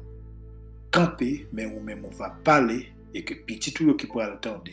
camper, 0.89 1.45
mais 1.51 1.65
nous 1.65 1.81
même 1.81 2.05
on 2.05 2.09
va 2.11 2.29
parler 2.41 2.87
et 3.13 3.25
que 3.25 3.33
petit 3.33 3.73
tout 3.73 3.93
qui 3.97 4.07
pourra 4.07 4.33
entendre, 4.33 4.71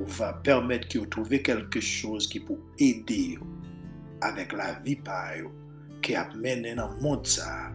on 0.00 0.04
va 0.04 0.32
permettre 0.32 0.88
qu'il 0.88 1.08
trouve 1.08 1.28
quelque 1.28 1.78
chose 1.78 2.28
qui 2.28 2.40
peut 2.40 2.58
aider 2.80 3.38
avec 4.20 4.52
la 4.52 4.80
vie 4.80 4.96
par 4.96 5.30
qui 6.02 6.16
a 6.16 6.28
mené 6.34 6.74
dans 6.74 6.92
le 6.92 7.00
monde 7.00 7.24
ça 7.24 7.70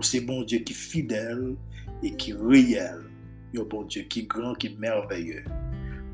c'est 0.00 0.20
bon 0.20 0.44
Dieu 0.44 0.60
qui 0.60 0.74
est 0.74 0.76
fidèle 0.76 1.56
et 2.04 2.14
qui 2.14 2.30
est 2.30 2.36
réel. 2.40 3.05
Un 3.54 3.62
bon 3.62 3.82
Dieu 3.84 4.02
qui 4.02 4.24
grand, 4.24 4.54
qui 4.54 4.76
merveilleux. 4.78 5.44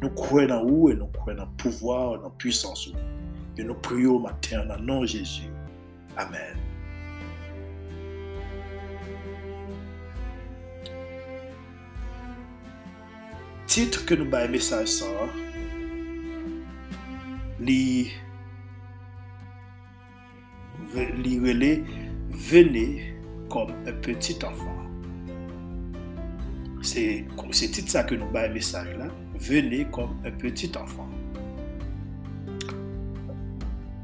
Nous 0.00 0.10
croyons 0.10 0.54
en 0.54 0.64
vous 0.64 0.90
et 0.90 0.94
nous 0.94 1.06
croyons 1.06 1.44
le 1.44 1.56
pouvoir, 1.56 2.20
la 2.20 2.30
puissance. 2.30 2.90
Et 3.56 3.64
nous 3.64 3.74
prions 3.74 4.18
matin 4.18 4.64
dans 4.64 4.76
le 4.76 4.82
nom 4.82 5.00
de 5.02 5.06
Jésus. 5.06 5.50
Amen. 6.16 6.56
Titre 13.66 14.04
que 14.04 14.14
nous 14.14 14.34
avons 14.34 14.52
message 14.52 14.88
ça, 14.88 15.06
li, 17.58 18.10
li 20.94 21.38
relais, 21.38 21.82
venez 22.28 23.14
comme 23.48 23.70
un 23.86 23.92
petit 23.92 24.38
enfant. 24.44 24.81
C'est 26.92 27.70
titre 27.70 27.90
ça 27.90 28.04
que 28.04 28.14
nous 28.14 28.26
avons 28.26 28.36
un 28.36 28.48
message 28.48 28.94
là. 28.98 29.06
Venez 29.34 29.86
comme 29.90 30.14
un 30.26 30.30
petit 30.30 30.70
enfant. 30.76 31.08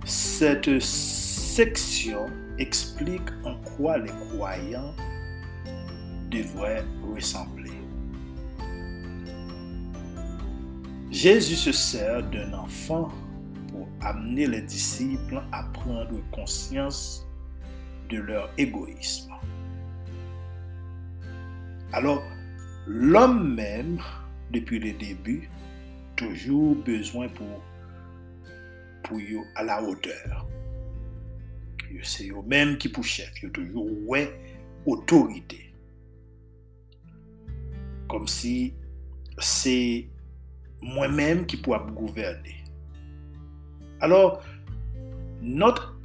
Cette 0.06 0.80
section 0.80 2.24
explique 2.58 3.28
en 3.44 3.56
quoi 3.76 3.98
les 3.98 4.10
croyants 4.30 4.94
devraient 6.30 6.82
ressembler. 7.14 7.72
Jésus 11.10 11.56
se 11.56 11.72
sert 11.72 12.22
d'un 12.30 12.54
enfant 12.54 13.08
pour 13.70 13.86
amener 14.00 14.46
les 14.46 14.62
disciples 14.62 15.42
à 15.52 15.64
prendre 15.74 16.22
conscience 16.30 17.26
de 18.08 18.16
leur 18.16 18.48
égoïsme. 18.56 19.34
Alors, 21.92 22.22
l'homme 22.88 23.54
même, 23.54 23.98
depuis 24.50 24.78
le 24.78 24.92
début, 24.94 25.48
toujours 26.16 26.74
besoin 26.76 27.28
pour, 27.28 27.62
pour 29.04 29.20
y 29.20 29.36
à 29.54 29.62
la 29.62 29.82
hauteur. 29.82 30.48
C'est 32.02 32.28
eux 32.28 32.42
même 32.46 32.78
qui 32.78 32.88
pour 32.88 33.04
chef, 33.04 33.32
a 33.44 33.48
toujours 33.50 33.86
ouais 34.06 34.32
autorité. 34.86 35.72
Comme 38.08 38.26
si 38.26 38.74
c'est 39.38 40.08
moi-même 40.80 41.44
qui 41.44 41.58
pourrais 41.58 41.80
gouverner. 41.92 42.64
Alors, 44.00 44.42
notre 45.42 45.98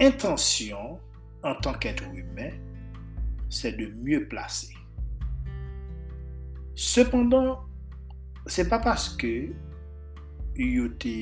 intention 0.00 0.98
en 1.42 1.54
tant 1.54 1.74
qu'être 1.74 2.04
humain, 2.12 2.50
c'est 3.48 3.76
de 3.76 3.86
mieux 4.02 4.26
placer. 4.26 4.74
Sependan, 6.78 7.56
se 8.46 8.62
pa 8.70 8.78
paske 8.78 9.32
yo 10.62 10.84
te 11.02 11.14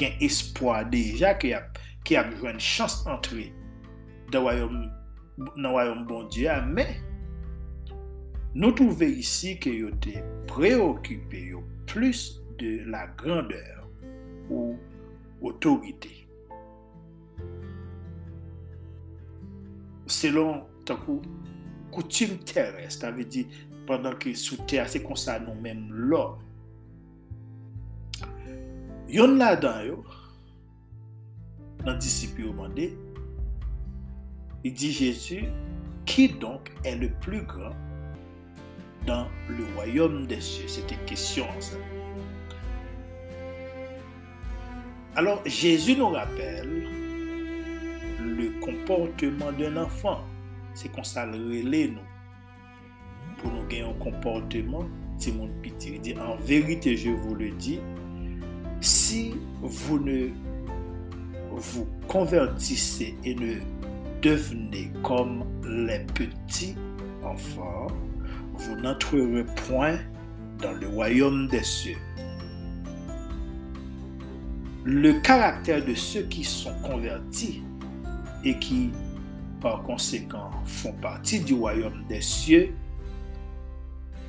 gen 0.00 0.22
espoi 0.24 0.86
deja 0.88 1.34
ki 1.36 1.50
ap, 1.52 1.76
ap 2.16 2.30
jwen 2.38 2.56
chans 2.56 3.02
antre 3.12 3.50
nan 4.32 5.68
wayom 5.74 6.06
bon 6.08 6.30
diya, 6.32 6.62
men 6.64 6.94
nou 8.56 8.72
touve 8.72 9.10
isi 9.20 9.52
ki 9.60 9.74
yo 9.82 9.92
te 10.00 10.14
preokipe 10.48 11.42
yo 11.50 11.60
plus 11.92 12.40
de 12.56 12.78
la 12.88 13.04
grandeur 13.20 13.84
ou 14.48 14.78
otorite. 15.44 16.14
Selon 20.08 20.64
takou, 20.88 21.20
koutim 21.92 22.38
teres, 22.48 22.98
ta 23.00 23.10
ve 23.14 23.24
di 23.28 23.44
pendant 23.88 24.14
que 24.14 24.34
sous 24.34 24.58
terre, 24.58 24.86
c'est 24.86 25.02
comme 25.02 25.16
ça 25.16 25.40
nous-mêmes 25.40 25.90
l'homme. 25.90 26.36
Yon 29.08 29.36
là-dedans, 29.36 29.80
yo, 29.80 30.04
dans 31.86 31.92
le 31.92 31.98
disciple 31.98 32.42
demandé, 32.42 32.94
il 34.62 34.74
dit 34.74 34.92
Jésus, 34.92 35.46
qui 36.04 36.28
donc 36.28 36.70
est 36.84 36.96
le 36.96 37.08
plus 37.08 37.40
grand 37.42 37.74
dans 39.06 39.26
le 39.48 39.64
royaume 39.74 40.26
des 40.26 40.42
cieux? 40.42 40.68
C'était 40.68 40.98
question 41.06 41.46
ça. 41.58 41.78
Alors 45.16 45.40
Jésus 45.46 45.96
nous 45.96 46.10
rappelle 46.10 46.86
le 48.20 48.60
comportement 48.60 49.50
d'un 49.52 49.78
enfant. 49.78 50.20
C'est 50.74 50.92
qu'on 50.92 51.02
ça 51.02 51.24
nous. 51.24 51.62
Pour 53.38 53.52
nous 53.52 53.66
gagner 53.68 53.82
un 53.82 53.92
comportement, 53.94 54.84
c'est 55.16 55.32
mon 55.32 55.48
pitié. 55.62 55.94
Il 55.94 56.00
dit, 56.00 56.14
en 56.18 56.36
vérité, 56.36 56.96
je 56.96 57.10
vous 57.10 57.34
le 57.34 57.50
dis, 57.50 57.80
si 58.80 59.34
vous 59.60 59.98
ne 59.98 60.28
vous 61.50 61.86
convertissez 62.06 63.16
et 63.24 63.34
ne 63.34 63.54
devenez 64.22 64.90
comme 65.02 65.44
les 65.64 66.00
petits 66.14 66.74
enfants, 67.22 67.88
vous 68.54 68.76
n'entrerez 68.76 69.44
point 69.66 69.98
dans 70.60 70.72
le 70.72 70.88
royaume 70.88 71.48
des 71.48 71.62
cieux. 71.62 71.96
Le 74.84 75.12
caractère 75.20 75.84
de 75.84 75.94
ceux 75.94 76.22
qui 76.22 76.44
sont 76.44 76.74
convertis 76.82 77.62
et 78.44 78.58
qui, 78.58 78.90
par 79.60 79.82
conséquent, 79.82 80.50
font 80.64 80.92
partie 80.94 81.40
du 81.40 81.54
royaume 81.54 82.04
des 82.08 82.20
cieux 82.20 82.74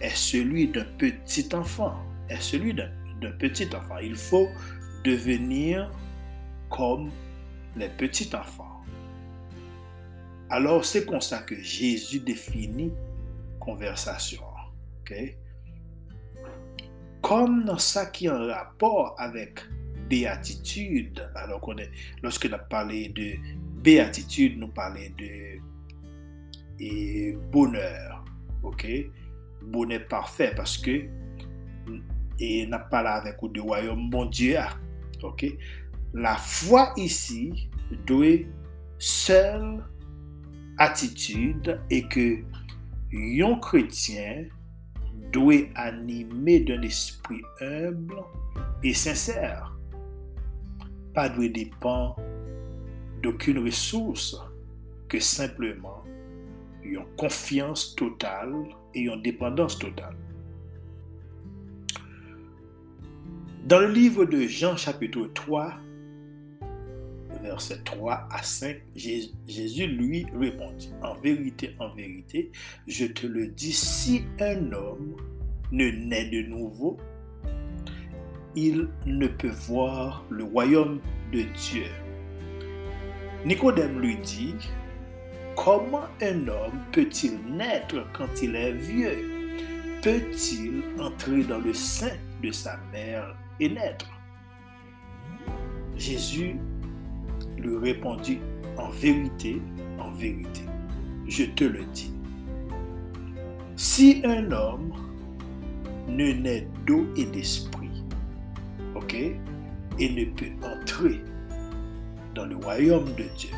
est 0.01 0.15
celui 0.15 0.67
d'un 0.67 0.85
petit 0.97 1.49
enfant. 1.53 1.95
Est 2.29 2.41
celui 2.41 2.73
d'un 2.73 2.91
petit 3.39 3.67
enfant. 3.75 3.97
Il 3.97 4.15
faut 4.15 4.47
devenir 5.03 5.91
comme 6.69 7.09
les 7.75 7.89
petits 7.89 8.29
enfants. 8.35 8.83
Alors 10.49 10.83
c'est 10.83 11.05
comme 11.05 11.21
ça 11.21 11.39
que 11.39 11.55
Jésus 11.61 12.19
définit 12.19 12.91
conversation. 13.59 14.41
Comme 17.21 17.65
dans 17.65 17.79
ça 17.79 18.05
qui 18.05 18.27
est 18.27 18.29
en 18.29 18.45
rapport 18.45 19.15
avec 19.17 19.61
béatitude, 20.07 21.27
alors 21.35 21.59
qu'on 21.61 21.77
est, 21.77 21.89
lorsque 22.21 22.47
nous 22.49 22.57
parlé 22.69 23.09
de 23.09 23.33
béatitude, 23.81 24.57
nous 24.59 24.67
parlons 24.67 24.99
de 25.17 25.59
bonheur, 27.51 28.23
ok? 28.63 28.87
Bonheur 29.61 30.07
parfait 30.07 30.53
parce 30.55 30.77
que 30.77 31.07
et 32.39 32.65
n'a 32.67 32.79
parlé 32.79 33.09
avec 33.09 33.37
le 33.53 33.61
royaume 33.61 34.09
bon 34.09 34.25
Dieu, 34.25 34.57
ok? 35.21 35.45
La 36.13 36.35
foi 36.37 36.93
ici 36.97 37.69
doit 38.07 38.45
seule 38.97 39.83
attitude 40.77 41.79
et 41.89 42.07
que 42.07 42.43
un 43.13 43.59
chrétien 43.59 44.45
doit 45.31 45.67
animer 45.75 46.61
d'un 46.61 46.81
esprit 46.81 47.41
humble 47.61 48.23
et 48.83 48.93
sincère. 48.93 49.77
Pas 51.13 51.29
doit 51.29 51.49
dépendre 51.49 52.17
d'aucune 53.21 53.59
ressource 53.59 54.41
que 55.07 55.19
simplement 55.19 56.03
une 56.89 57.05
confiance 57.17 57.95
totale 57.95 58.53
et 58.93 59.01
une 59.01 59.21
dépendance 59.21 59.77
totale. 59.77 60.15
Dans 63.65 63.79
le 63.79 63.91
livre 63.91 64.25
de 64.25 64.47
Jean 64.47 64.75
chapitre 64.77 65.29
3, 65.33 65.73
verset 67.41 67.79
3 67.83 68.27
à 68.31 68.43
5, 68.43 68.77
Jésus 68.95 69.87
lui 69.87 70.25
répondit, 70.37 70.91
En 71.01 71.15
vérité, 71.15 71.75
en 71.79 71.93
vérité, 71.93 72.51
je 72.87 73.05
te 73.05 73.27
le 73.27 73.47
dis, 73.47 73.73
si 73.73 74.23
un 74.39 74.71
homme 74.71 75.15
ne 75.71 75.89
naît 75.89 76.29
de 76.29 76.47
nouveau, 76.47 76.97
il 78.55 78.89
ne 79.05 79.27
peut 79.27 79.51
voir 79.67 80.25
le 80.29 80.43
royaume 80.43 80.99
de 81.31 81.41
Dieu. 81.41 81.85
Nicodème 83.45 83.99
lui 83.99 84.17
dit, 84.17 84.55
Comment 85.61 86.07
un 86.21 86.47
homme 86.47 86.79
peut-il 86.93 87.37
naître 87.53 88.07
quand 88.13 88.41
il 88.41 88.55
est 88.55 88.71
vieux? 88.71 89.51
Peut-il 90.01 90.83
entrer 91.01 91.43
dans 91.43 91.57
le 91.57 91.73
sein 91.73 92.15
de 92.41 92.49
sa 92.49 92.77
mère 92.93 93.35
et 93.59 93.67
naître? 93.67 94.09
Jésus 95.97 96.55
lui 97.57 97.77
répondit, 97.77 98.39
En 98.77 98.87
vérité, 98.89 99.61
en 99.99 100.11
vérité, 100.11 100.61
je 101.27 101.43
te 101.43 101.65
le 101.65 101.83
dis. 101.93 102.13
Si 103.75 104.21
un 104.23 104.49
homme 104.53 104.93
ne 106.07 106.31
naît 106.31 106.69
d'eau 106.87 107.05
et 107.17 107.25
d'esprit, 107.25 108.05
ok, 108.95 109.13
et 109.13 110.09
ne 110.09 110.23
peut 110.23 110.65
entrer 110.65 111.19
dans 112.33 112.45
le 112.45 112.55
royaume 112.55 113.13
de 113.15 113.25
Dieu. 113.37 113.49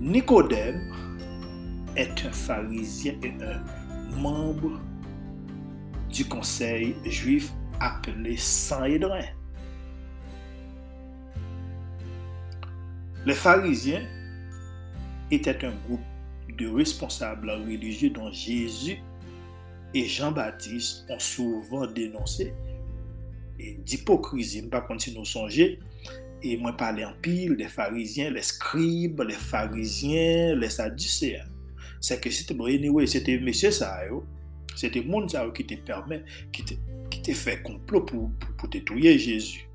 Nicodème 0.00 0.94
est 1.96 2.24
un 2.24 2.30
pharisien 2.30 3.14
et 3.20 3.32
un 3.42 3.64
membre 4.16 4.80
du 6.08 6.24
conseil 6.24 6.94
juif 7.04 7.52
appelé 7.80 8.36
Sanhédrin. 8.36 9.24
Les 13.26 13.34
pharisiens 13.34 14.06
étaient 15.32 15.64
un 15.64 15.74
groupe 15.86 16.00
de 16.56 16.68
responsables 16.68 17.50
religieux 17.50 18.10
dont 18.10 18.30
Jésus 18.30 18.98
et 19.94 20.04
Jean-Baptiste 20.04 21.06
ont 21.08 21.18
souvent 21.18 21.88
dénoncé 21.88 22.54
et 23.58 23.74
d'hypocrisie. 23.84 24.62
Par 24.68 24.86
contre, 24.86 25.02
si 25.02 25.18
nous 25.18 25.24
E 26.44 26.54
mwen 26.60 26.76
pale 26.78 27.02
an 27.06 27.16
pil, 27.24 27.56
le 27.58 27.66
farizyen, 27.72 28.34
le 28.36 28.42
skrib, 28.46 29.22
le 29.26 29.34
farizyen, 29.34 30.58
le 30.60 30.68
sadusyen. 30.70 31.48
Se 32.04 32.18
ke 32.22 32.30
se 32.34 32.46
te 32.46 32.54
mwen 32.54 32.78
eniwe, 32.78 33.06
se 33.10 33.22
te 33.26 33.34
mesye 33.42 33.72
sa 33.74 33.90
yo, 34.06 34.22
se 34.78 34.90
te 34.94 35.02
moun 35.06 35.26
sa 35.30 35.42
yo 35.46 35.54
ki 35.56 35.66
te 35.66 35.80
permen, 35.88 36.22
ki 36.54 36.66
te, 36.68 36.78
te 37.28 37.34
fè 37.36 37.58
complot 37.64 38.06
pou, 38.08 38.30
pou, 38.38 38.54
pou 38.60 38.70
te 38.72 38.80
touye 38.86 39.16
Jésus. 39.18 39.66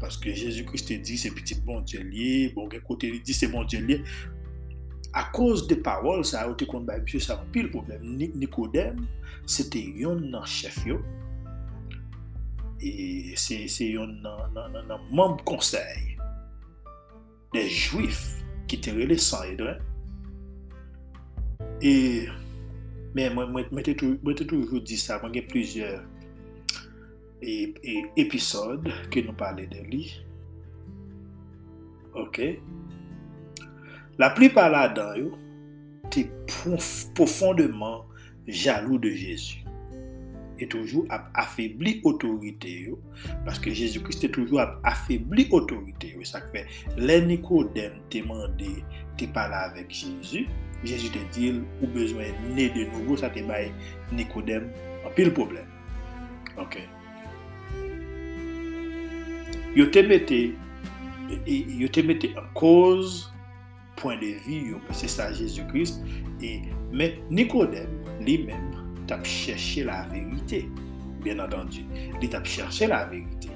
Paske 0.00 0.32
Jésus 0.34 0.64
Christ 0.68 0.88
te 0.90 0.98
di, 0.98 1.16
se 1.20 1.30
piti 1.34 1.56
bon 1.66 1.84
dje 1.86 2.02
liye, 2.04 2.50
bon 2.56 2.68
gen 2.72 2.82
kote 2.86 3.10
li 3.12 3.20
di, 3.24 3.36
se 3.36 3.50
bon 3.52 3.68
dje 3.68 3.82
liye. 3.84 4.02
A 5.16 5.26
koz 5.34 5.66
de 5.70 5.76
parol 5.82 6.22
sa 6.26 6.46
yo 6.48 6.54
te 6.58 6.66
kon 6.70 6.86
ba, 6.88 6.98
msye 7.02 7.22
sa 7.22 7.38
an 7.38 7.48
pil 7.54 7.70
problem. 7.72 8.02
Nikodem, 8.18 9.02
se 9.50 9.66
te 9.70 9.82
yon 10.00 10.26
nan 10.32 10.46
chef 10.48 10.78
yo, 10.88 11.00
e 12.80 13.36
se, 13.36 13.62
se 13.68 13.90
yon 13.92 14.16
nan, 14.24 14.46
nan, 14.54 14.72
nan, 14.74 14.86
nan 14.88 15.08
mamb 15.14 15.42
konsey 15.48 16.16
de 17.54 17.64
jwif 17.68 18.22
ki 18.70 18.78
te 18.84 18.94
rele 18.96 19.18
san 19.20 19.48
edren 19.52 19.80
e 21.84 21.92
men 23.16 23.36
mwen 23.36 23.84
te 23.84 23.94
toujou 23.96 24.80
di 24.80 24.98
sa 25.00 25.18
mwen 25.20 25.34
gen 25.34 25.48
plijer 25.50 26.00
e, 27.40 27.72
e 27.82 27.94
episod 28.20 28.86
ke 29.12 29.24
nou 29.24 29.36
pale 29.36 29.66
de 29.70 29.84
li. 29.88 30.04
Ok. 32.20 32.42
La 34.20 34.30
pli 34.36 34.50
pala 34.52 34.86
dan 34.92 35.16
yo 35.18 35.32
te 36.12 36.26
profondeman 37.16 38.02
jalou 38.46 38.98
de 39.00 39.12
Jezu 39.14 39.59
e 40.60 40.66
toujou 40.68 41.06
ap 41.08 41.30
afebli 41.40 41.98
otorite 42.04 42.70
yo, 42.84 42.98
paske 43.46 43.72
Jezoukiste 43.74 44.28
toujou 44.28 44.60
ap 44.62 44.76
afebli 44.86 45.48
otorite 45.56 46.12
yo, 46.12 46.24
sakpe, 46.28 46.66
lè 47.00 47.20
Nikodem 47.24 47.96
te 48.12 48.22
mande, 48.26 48.68
te 49.18 49.28
pala 49.34 49.64
avèk 49.70 49.92
Jezou, 49.96 50.44
Jezou 50.84 51.12
te 51.16 51.24
dil, 51.34 51.62
ou 51.80 51.90
bezwen 51.96 52.36
ne 52.52 52.68
de 52.76 52.86
nouvo, 52.92 53.16
sa 53.20 53.32
te 53.32 53.42
bay 53.48 53.70
Nikodem, 54.12 54.68
apil 55.08 55.32
problem. 55.36 55.66
Ok. 56.60 56.76
Yo 59.76 59.88
te 59.94 60.04
mette, 60.04 60.40
e, 61.40 61.58
yo 61.80 61.88
te 61.88 62.04
mette 62.04 62.34
an 62.36 62.48
koz, 62.58 63.30
point 64.00 64.20
de 64.20 64.34
vi 64.44 64.60
yo, 64.74 64.80
se 64.96 65.08
sa 65.08 65.30
Jezoukiste, 65.32 66.04
men 66.92 67.20
Nikodem 67.32 68.00
li 68.24 68.40
men, 68.44 68.69
t'a 69.10 69.24
cherché 69.24 69.82
la 69.82 70.02
vérité. 70.02 70.68
Bien 71.20 71.40
entendu 71.40 71.84
il 72.22 72.28
t'a 72.28 72.42
cherché 72.44 72.86
la 72.86 73.06
vérité. 73.06 73.48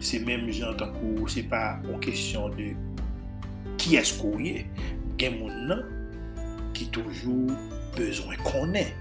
C'est 0.00 0.20
même 0.20 0.48
gens 0.50 0.74
tant 0.74 0.92
que 0.92 1.28
c'est 1.28 1.42
pas 1.42 1.80
une 1.84 1.98
question 1.98 2.48
de 2.50 2.72
qui 3.76 3.96
est-ce 3.96 4.20
qu'on 4.20 4.38
est 4.38 4.66
gen 5.18 5.40
moun 5.40 5.84
qui 6.72 6.86
toujours 6.86 7.50
besoin 7.96 8.36
qu'on 8.44 8.72
ait 8.74 8.94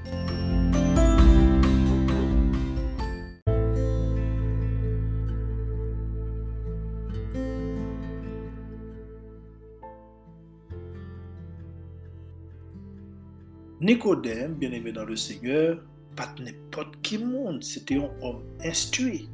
Nicodème, 13.84 14.54
bien 14.54 14.72
aimé 14.72 14.94
dans 14.94 15.04
le 15.04 15.18
Seigneur, 15.18 15.78
pas 16.16 16.34
n'importe 16.40 17.02
qui 17.02 17.18
monde, 17.18 17.62
c'était 17.62 17.98
un 17.98 18.10
homme 18.22 18.42
instruit. 18.64 19.30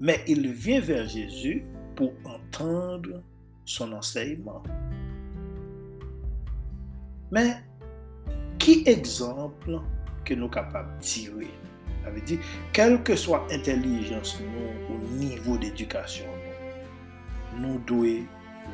Mais 0.00 0.24
il 0.26 0.50
vient 0.52 0.80
vers 0.80 1.06
Jésus 1.06 1.62
pour 1.94 2.14
entendre 2.24 3.22
son 3.66 3.92
enseignement. 3.92 4.62
Mais 7.30 7.56
qui 8.58 8.82
exemple 8.86 9.80
que 10.24 10.32
nous 10.32 10.44
sommes 10.44 10.50
capables 10.50 10.96
de 10.98 11.04
tirer? 11.04 11.50
Ça 12.04 12.10
veut 12.10 12.22
dire, 12.22 12.38
quelle 12.72 13.02
que 13.02 13.16
soit 13.16 13.46
l'intelligence 13.50 14.40
nous, 14.40 14.94
au 14.94 14.98
niveau 15.18 15.58
d'éducation, 15.58 16.24
nous, 17.58 17.74
nous 17.74 17.78
devons 17.80 18.26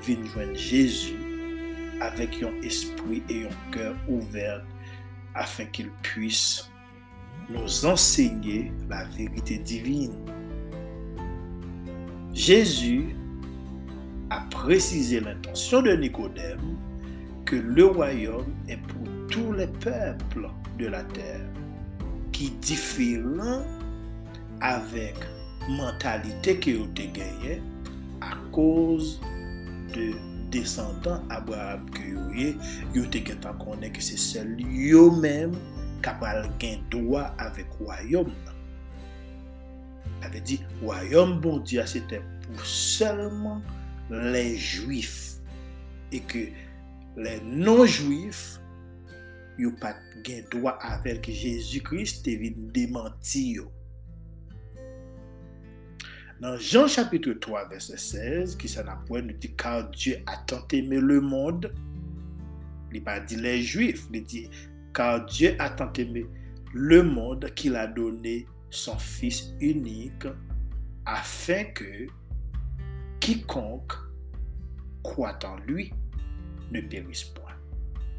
venir 0.03 0.27
joindre 0.27 0.55
Jésus 0.55 1.32
avec 2.03 2.43
un 2.43 2.61
esprit 2.63 3.23
et 3.29 3.45
un 3.45 3.71
cœur 3.71 3.95
ouvert 4.09 4.65
afin 5.35 5.65
qu'il 5.67 5.91
puisse 6.03 6.69
nous 7.49 7.87
enseigner 7.87 8.73
la 8.89 9.05
vérité 9.05 9.59
divine. 9.59 10.15
Jésus 12.35 13.15
a 14.31 14.41
précisé 14.51 15.21
l'intention 15.21 15.83
de 15.83 15.93
Nicodème 15.93 16.77
que 17.45 17.57
le 17.57 17.87
royaume 17.87 18.53
est 18.69 18.79
pour 18.79 19.07
tous 19.29 19.53
les 19.53 19.67
peuples 19.67 20.49
de 20.79 20.87
la 20.87 21.05
terre, 21.05 21.47
qui 22.33 22.51
différent 22.51 23.63
avec 24.61 25.15
mentalité 25.69 26.59
qui 26.59 26.75
ont 26.77 26.91
été 26.95 27.61
à 28.21 28.35
cause 28.51 29.21
de 29.95 30.32
descendant 30.53 31.25
Abraham 31.33 31.89
ke 31.95 32.05
yo 32.13 32.25
ye, 32.37 32.53
yo 32.97 33.05
te 33.11 33.23
gen 33.25 33.41
tan 33.43 33.59
konen 33.63 33.93
ke 33.95 34.05
se 34.05 34.19
sel 34.21 34.55
yo 34.61 35.09
men 35.23 35.57
kapal 36.05 36.47
gen 36.63 36.83
doa 36.93 37.31
avek 37.43 37.73
wayom 37.83 38.31
nan. 38.45 38.59
Ave 40.23 40.43
di, 40.47 40.61
wayom 40.85 41.39
bon 41.43 41.63
diya 41.67 41.87
se 41.91 42.03
te 42.11 42.21
pou 42.45 42.67
selman 42.69 43.63
le 44.13 44.45
juif 44.55 45.39
e 46.13 46.21
ke 46.29 46.49
le 47.17 47.39
non-juif 47.43 48.59
yo 49.61 49.73
pat 49.81 49.99
gen 50.27 50.45
doa 50.53 50.77
avek 50.93 51.31
Jezu 51.33 51.83
Christ 51.87 52.25
te 52.27 52.37
vin 52.41 52.69
demanti 52.75 53.49
yo. 53.59 53.71
Dans 56.43 56.57
Jean 56.57 56.89
chapitre 56.89 57.35
3, 57.35 57.69
verset 57.69 57.97
16, 57.97 58.57
qui 58.57 58.69
s'en 58.69 58.81
apprend, 58.89 59.23
nous 59.23 59.33
dit 59.33 59.55
car 59.55 59.89
Dieu 59.91 60.17
a 60.27 60.37
tant 60.39 60.67
aimé 60.73 60.99
le 60.99 61.21
monde. 61.21 61.73
Il 62.91 62.99
n'a 62.99 63.05
pas 63.05 63.21
dit 63.21 63.37
les 63.37 63.63
Juifs, 63.63 64.09
il 64.13 64.25
dit 64.25 64.51
car 64.93 65.25
Dieu 65.27 65.55
a 65.61 65.71
tant 65.71 65.93
aimé 65.93 66.27
le 66.75 67.05
monde 67.05 67.49
qu'il 67.55 67.77
a 67.77 67.87
donné 67.87 68.49
son 68.71 68.99
Fils 68.99 69.55
unique 69.61 70.27
afin 71.07 71.63
que 71.63 72.09
quiconque 73.21 73.93
croit 75.05 75.39
en 75.45 75.59
lui 75.59 75.93
ne 76.73 76.81
périsse 76.81 77.23
point, 77.23 77.55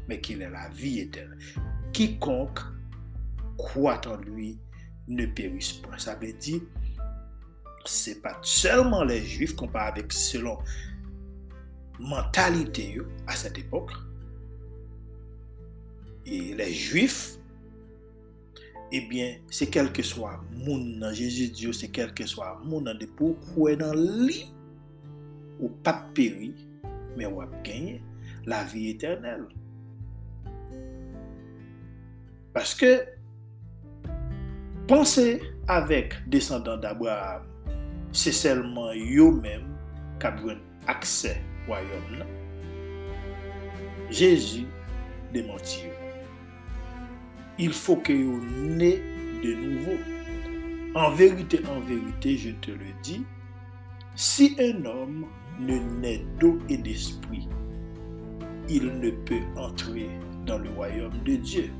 mais 0.08 0.18
qu'il 0.22 0.40
ait 0.40 0.48
la 0.48 0.70
vie 0.70 1.00
éternelle. 1.00 1.36
Quiconque 1.92 2.60
croit 3.58 4.00
en 4.08 4.16
lui 4.16 4.58
ne 5.08 5.26
périsse 5.26 5.74
point. 5.74 5.98
Ça 5.98 6.14
veut 6.14 6.32
dire 6.32 6.62
c'est 7.84 8.20
pas 8.22 8.38
seulement 8.42 9.04
les 9.04 9.22
juifs 9.22 9.54
qu'on 9.54 9.68
parle 9.68 9.92
avec 9.92 10.12
selon 10.12 10.58
mentalité 11.98 13.00
à 13.26 13.34
cette 13.36 13.58
époque. 13.58 13.92
Et 16.26 16.54
les 16.54 16.72
juifs, 16.72 17.38
eh 18.92 19.02
bien, 19.02 19.36
c'est 19.50 19.66
quel 19.66 19.92
que 19.92 20.02
soit 20.02 20.42
mon 20.52 21.12
Jésus 21.12 21.48
Dieu, 21.48 21.72
c'est 21.72 21.88
quel 21.88 22.14
que 22.14 22.26
soit 22.26 22.60
mon 22.64 22.80
de 22.80 23.06
pourquoi 23.16 23.76
dans 23.76 23.94
lui 23.94 24.46
ou 25.60 25.68
pas 25.68 26.06
péri, 26.14 26.54
mais 27.16 27.24
va 27.24 27.48
gagner 27.62 28.02
la 28.46 28.64
vie 28.64 28.90
éternelle. 28.90 29.46
Parce 32.52 32.74
que 32.74 33.04
pensez 34.86 35.40
avec 35.66 36.14
descendants 36.28 36.76
d'Abraham, 36.76 37.42
se 38.14 38.32
selman 38.32 38.94
yo 38.94 39.30
men 39.34 39.66
kabwen 40.22 40.60
akse 40.86 41.34
wayom 41.68 42.18
nan. 42.18 42.30
Jezu 44.10 44.62
demanti 45.34 45.88
yo. 45.88 45.94
Il 47.58 47.74
fò 47.74 47.98
ke 48.06 48.14
yo 48.14 48.38
ne 48.38 48.92
de 49.42 49.54
nouvo. 49.58 49.98
En 50.94 51.10
verite, 51.10 51.58
en 51.66 51.80
verite, 51.80 52.36
je 52.38 52.50
te 52.62 52.70
le 52.70 52.92
di, 53.02 53.24
si 54.14 54.54
en 54.62 54.86
om 54.86 55.24
ne 55.58 55.80
ne 56.00 56.18
do 56.38 56.58
et 56.68 56.76
d'esprit, 56.76 57.48
il 58.68 58.86
ne 59.00 59.10
peut 59.10 59.42
entrer 59.56 60.08
dans 60.46 60.58
le 60.58 60.70
wayom 60.70 61.10
de 61.24 61.34
Dieu. 61.34 61.70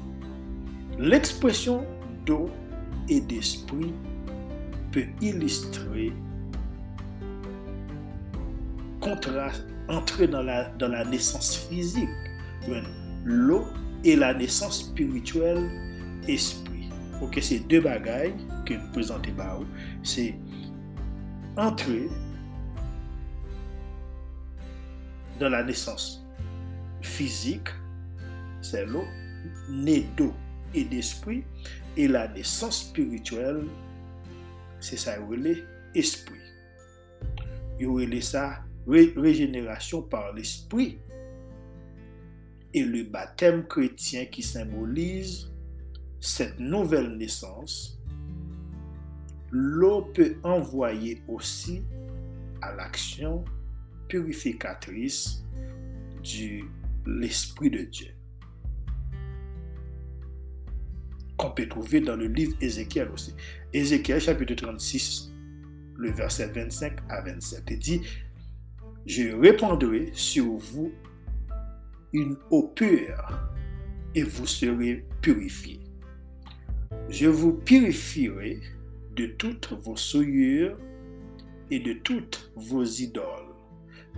L'expression 0.99 1.87
do 2.27 2.51
et 3.09 3.21
d'esprit 3.21 3.95
peut 4.95 5.07
illustrer, 5.21 6.13
contraste, 9.01 9.67
entrer 9.89 10.29
dans 10.29 10.43
la, 10.43 10.69
dans 10.79 10.87
la 10.87 11.05
naissance 11.05 11.67
physique. 11.69 12.09
L'eau 13.25 13.65
et 14.05 14.15
la 14.15 14.35
naissance 14.35 14.85
spirituelle, 14.85 15.69
esprit. 16.29 16.91
Ok, 17.21 17.39
c'est 17.43 17.59
deux 17.67 17.81
bagailles 17.81 18.35
que 18.65 18.75
nous 18.75 18.93
présentons 18.93 19.67
C'est 20.05 20.37
entrer 21.57 22.09
dans 25.41 25.49
la 25.49 25.65
naissance 25.65 26.25
physique, 27.03 27.69
c'est 28.63 28.87
l'eau, 28.87 29.05
né 29.69 30.07
d'eau 30.17 30.33
et 30.73 30.85
d'esprit, 30.85 31.43
et 31.97 32.07
la 32.07 32.29
naissance 32.29 32.83
spirituelle, 32.83 33.65
c'est 34.85 34.99
ça, 34.99 35.19
l'esprit. 35.95 36.41
Il 37.79 37.85
y 37.85 37.87
ça 38.21 38.63
régénération 38.87 40.03
par 40.03 40.35
l'esprit 40.35 40.99
et 42.75 42.85
le 42.85 43.05
baptême 43.05 43.67
chrétien 43.67 44.27
qui 44.27 44.43
symbolise 44.43 45.51
cette 46.21 46.61
nouvelle 46.61 47.17
naissance, 47.17 47.99
l'eau 49.51 50.03
peut 50.03 50.37
envoyer 50.43 51.23
aussi 51.29 51.83
à 52.61 52.75
l'action 52.75 53.43
purificatrice 54.09 55.45
de 56.23 56.61
l'Esprit 57.07 57.71
de 57.71 57.85
Dieu. 57.85 58.15
Qu'on 61.37 61.51
peut 61.51 61.69
trouver 61.69 62.01
dans 62.01 62.17
le 62.17 62.27
livre 62.27 62.55
Ézéchiel 62.61 63.09
aussi. 63.13 63.35
Ézéchiel 63.73 64.21
chapitre 64.21 64.55
36, 64.55 65.33
le 65.97 66.11
verset 66.11 66.49
25 66.49 66.99
à 67.09 67.23
27. 67.23 67.65
Il 67.71 67.79
dit, 67.79 68.01
je 69.07 69.35
répandrai 69.35 70.11
sur 70.13 70.57
vous 70.57 70.93
une 72.13 72.37
eau 72.51 72.69
pure 72.69 73.51
et 74.15 74.23
vous 74.23 74.47
serez 74.47 75.05
purifiés. 75.21 75.81
Je 77.09 77.27
vous 77.27 77.53
purifierai 77.53 78.61
de 79.17 79.27
toutes 79.27 79.73
vos 79.83 79.97
souillures 79.97 80.79
et 81.71 81.81
de 81.81 81.93
toutes 81.93 82.53
vos 82.57 82.85
idoles. 82.85 83.55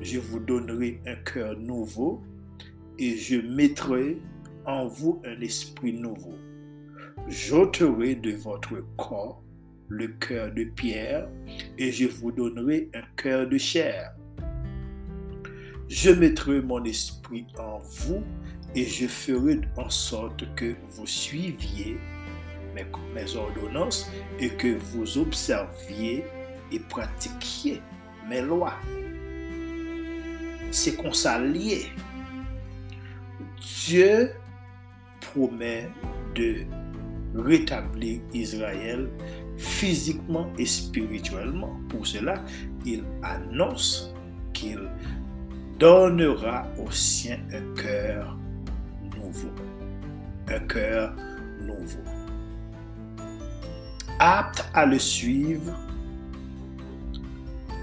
Je 0.00 0.18
vous 0.18 0.38
donnerai 0.38 1.00
un 1.06 1.16
cœur 1.16 1.56
nouveau 1.58 2.22
et 2.98 3.16
je 3.16 3.36
mettrai 3.36 4.18
en 4.66 4.86
vous 4.86 5.22
un 5.24 5.40
esprit 5.40 5.92
nouveau. 5.92 6.34
J'ôterai 7.28 8.14
de 8.14 8.36
votre 8.36 8.84
corps 8.96 9.42
le 9.88 10.06
cœur 10.08 10.52
de 10.52 10.62
pierre 10.62 11.28
et 11.76 11.90
je 11.90 12.06
vous 12.06 12.30
donnerai 12.30 12.88
un 12.94 13.02
cœur 13.16 13.48
de 13.48 13.58
chair. 13.58 14.14
Je 15.88 16.10
mettrai 16.10 16.60
mon 16.62 16.84
esprit 16.84 17.46
en 17.58 17.78
vous 17.78 18.22
et 18.76 18.84
je 18.84 19.08
ferai 19.08 19.60
en 19.76 19.90
sorte 19.90 20.54
que 20.54 20.76
vous 20.90 21.06
suiviez 21.06 21.98
mes, 22.74 23.36
ordonnances 23.36 24.08
et 24.38 24.50
que 24.50 24.76
vous 24.78 25.18
observiez 25.18 26.24
et 26.70 26.78
pratiquiez 26.78 27.80
mes 28.28 28.42
lois. 28.42 28.74
C'est 30.70 30.94
qu'on 30.94 31.12
s'allie. 31.12 31.86
Dieu 33.84 34.30
promet 35.20 35.88
de 36.34 36.66
rétablir 37.38 38.20
Israël 38.32 39.08
physiquement 39.56 40.48
et 40.58 40.66
spirituellement. 40.66 41.78
Pour 41.88 42.06
cela, 42.06 42.34
il 42.84 43.04
annonce 43.22 44.14
qu'il 44.52 44.80
donnera 45.78 46.66
aux 46.78 46.90
siens 46.90 47.38
un 47.52 47.74
cœur 47.80 48.36
nouveau. 49.16 49.52
Un 50.48 50.60
cœur 50.60 51.14
nouveau. 51.60 52.02
Apte 54.18 54.68
à 54.72 54.86
le 54.86 54.98
suivre 54.98 55.72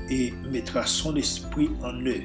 et 0.10 0.34
mettra 0.52 0.86
son 0.86 1.16
esprit 1.16 1.70
en 1.84 1.94
eux 2.02 2.24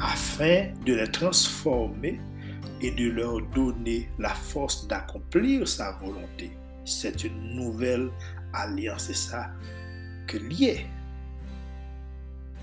afin 0.00 0.68
de 0.86 0.94
les 0.94 1.10
transformer 1.10 2.20
et 2.80 2.90
de 2.90 3.10
leur 3.10 3.40
donner 3.54 4.08
la 4.18 4.34
force 4.34 4.86
d'accomplir 4.86 5.66
sa 5.66 5.92
volonté. 5.92 6.50
C'est 6.84 7.24
une 7.24 7.54
nouvelle 7.54 8.10
alliance, 8.52 9.04
c'est 9.06 9.16
ça 9.16 9.50
que 10.26 10.38
lié. 10.38 10.86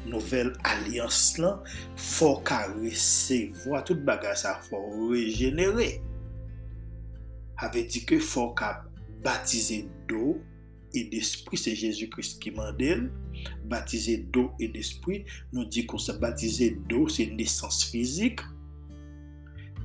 Nouvel 0.06 0.54
alians 0.64 1.34
lan, 1.42 1.64
fò 1.98 2.36
ka 2.46 2.60
resevo 2.76 3.74
a 3.74 3.82
tout 3.86 4.04
bagay 4.06 4.36
sa 4.38 4.54
fò 4.62 4.78
regenere. 5.10 5.96
Ave 7.66 7.86
di 7.90 8.04
ke 8.06 8.20
fò 8.22 8.52
ka 8.58 8.84
batize 9.26 9.82
do 10.10 10.38
et 10.94 11.10
d'esprit, 11.10 11.58
se 11.58 11.74
Jésus 11.74 12.08
Christ 12.14 12.38
ki 12.44 12.54
mandel, 12.56 13.10
batize 13.66 14.20
do 14.32 14.52
et 14.62 14.70
d'esprit, 14.70 15.26
nou 15.52 15.66
di 15.66 15.88
kon 15.90 16.00
se 16.00 16.14
batize 16.22 16.70
do, 16.86 17.08
se 17.10 17.26
nesans 17.34 17.82
fizik, 17.90 18.46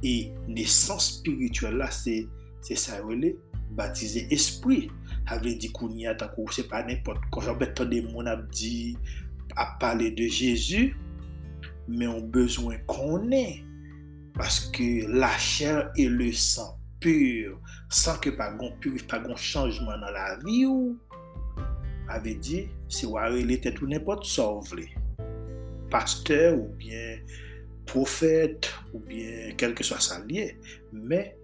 E 0.07 0.33
nesans 0.49 1.11
spirituel 1.19 1.79
la 1.81 1.91
se, 1.93 2.23
se 2.65 2.77
sa 2.79 2.99
rele 3.05 3.35
batize 3.77 4.27
espri. 4.33 4.89
Havle 5.29 5.55
di 5.61 5.71
kouni 5.77 6.09
atakou, 6.11 6.51
se 6.55 6.65
pa 6.69 6.83
nepot. 6.87 7.21
Konjan 7.35 7.59
betan 7.61 7.91
de 7.93 8.01
moun 8.09 8.31
ap 8.31 8.47
di, 8.55 8.97
ap 9.57 9.77
pale 9.83 10.11
de 10.17 10.27
Jezu, 10.31 10.89
men 11.91 12.09
on 12.15 12.31
bezwen 12.33 12.81
konen. 12.91 13.67
Paske 14.37 15.05
la 15.11 15.33
chèr 15.43 15.91
e 15.99 16.07
le 16.09 16.31
san 16.33 16.71
pur, 17.03 17.59
san 17.93 18.19
ke 18.23 18.33
pa 18.37 18.51
gon 18.57 18.73
pur, 18.81 18.97
pa 19.11 19.19
gon 19.21 19.37
chanjman 19.37 20.01
nan 20.01 20.15
la 20.15 20.27
vi 20.45 20.63
ou, 20.69 20.95
ave 22.13 22.37
di, 22.41 22.63
se 22.89 23.09
ware 23.11 23.43
li 23.47 23.59
tèt 23.61 23.83
ou 23.83 23.91
nepot 23.91 24.25
sa 24.29 24.47
ou 24.55 24.65
vle. 24.71 24.89
Pasteur 25.93 26.57
ou 26.57 26.71
bien... 26.79 27.21
prophète 27.91 28.73
ou 28.95 29.01
bien 29.01 29.53
quel 29.57 29.75
que 29.75 29.83
soit 29.83 30.01
sa 30.01 30.25
lié. 30.25 30.57
Mais, 30.93 31.37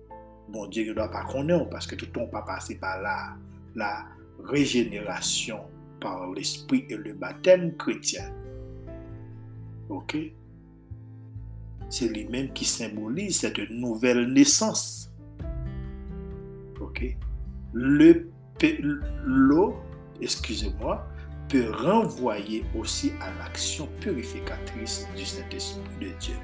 bon 0.48 0.66
Dieu 0.68 0.88
ne 0.88 0.94
doit 0.94 1.10
pas 1.10 1.24
connaître 1.24 1.68
parce 1.68 1.86
que 1.86 1.96
tout 1.96 2.06
le 2.14 2.20
monde 2.20 2.30
pas 2.30 2.42
passer 2.42 2.76
par 2.76 3.00
là. 3.02 3.36
La 3.74 4.06
régénération 4.44 5.60
par 6.00 6.30
l'esprit 6.32 6.86
et 6.88 6.96
le 6.96 7.14
baptême 7.14 7.76
chrétien. 7.76 8.32
Ok? 9.88 10.16
C'est 11.88 12.08
lui-même 12.08 12.52
qui 12.52 12.64
symbolise 12.64 13.40
cette 13.40 13.58
nouvelle 13.70 14.32
naissance. 14.32 15.10
Ok? 16.80 17.16
L'eau, 17.74 19.76
excusez-moi, 20.20 21.06
peut 21.48 21.70
renvoyer 21.70 22.64
aussi 22.74 23.12
à 23.20 23.30
l'action 23.38 23.86
purificatrice 24.00 25.06
du 25.16 25.24
Saint-Esprit 25.24 25.80
de 26.00 26.08
Dieu. 26.18 26.36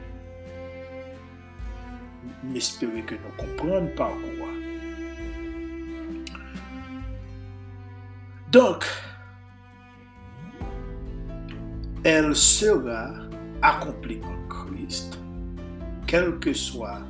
J'espère 2.52 3.06
que 3.06 3.14
nous 3.14 3.36
comprenons 3.36 3.88
quoi. 3.96 4.48
Donc, 8.50 8.84
elle 12.04 12.34
sera 12.36 13.12
accomplie 13.62 14.20
en 14.24 14.48
Christ, 14.48 15.18
quelle 16.06 16.38
que 16.38 16.52
soit 16.52 17.00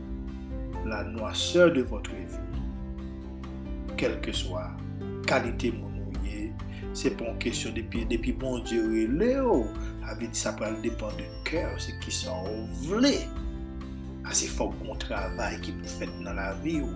la 0.85 1.03
noisseur 1.05 1.73
de 1.73 1.83
votre 1.83 2.11
vie, 2.11 2.67
quelle 3.97 4.21
que 4.21 4.33
soit 4.33 4.71
qualité 5.27 5.73
Se 6.93 7.09
pon 7.17 7.39
kesyon 7.41 7.73
depi, 7.79 8.03
depi 8.09 8.35
bon 8.37 8.61
diyo 8.69 8.91
e 8.93 9.07
le 9.09 9.31
yo, 9.39 9.63
avè 10.05 10.27
di 10.29 10.37
sa 10.37 10.53
pral 10.59 10.75
depan 10.85 11.15
de 11.17 11.25
kèr, 11.49 11.73
se 11.81 11.95
ki 12.03 12.13
sa 12.13 12.35
ou 12.45 12.67
vle. 12.85 13.15
Asi 14.29 14.51
fòk 14.53 14.77
kon 14.83 15.01
travay 15.01 15.57
ki 15.65 15.73
pou 15.79 15.95
fèt 15.97 16.13
nan 16.21 16.37
la 16.37 16.51
vi 16.61 16.77
yo. 16.83 16.91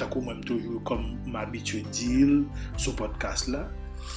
Takou 0.00 0.24
mèm 0.24 0.40
toujou, 0.48 0.80
kom 0.88 1.04
m'abitye 1.28 1.82
dil 1.92 2.46
sou 2.78 2.96
podcast 2.96 3.52
la, 3.52 3.66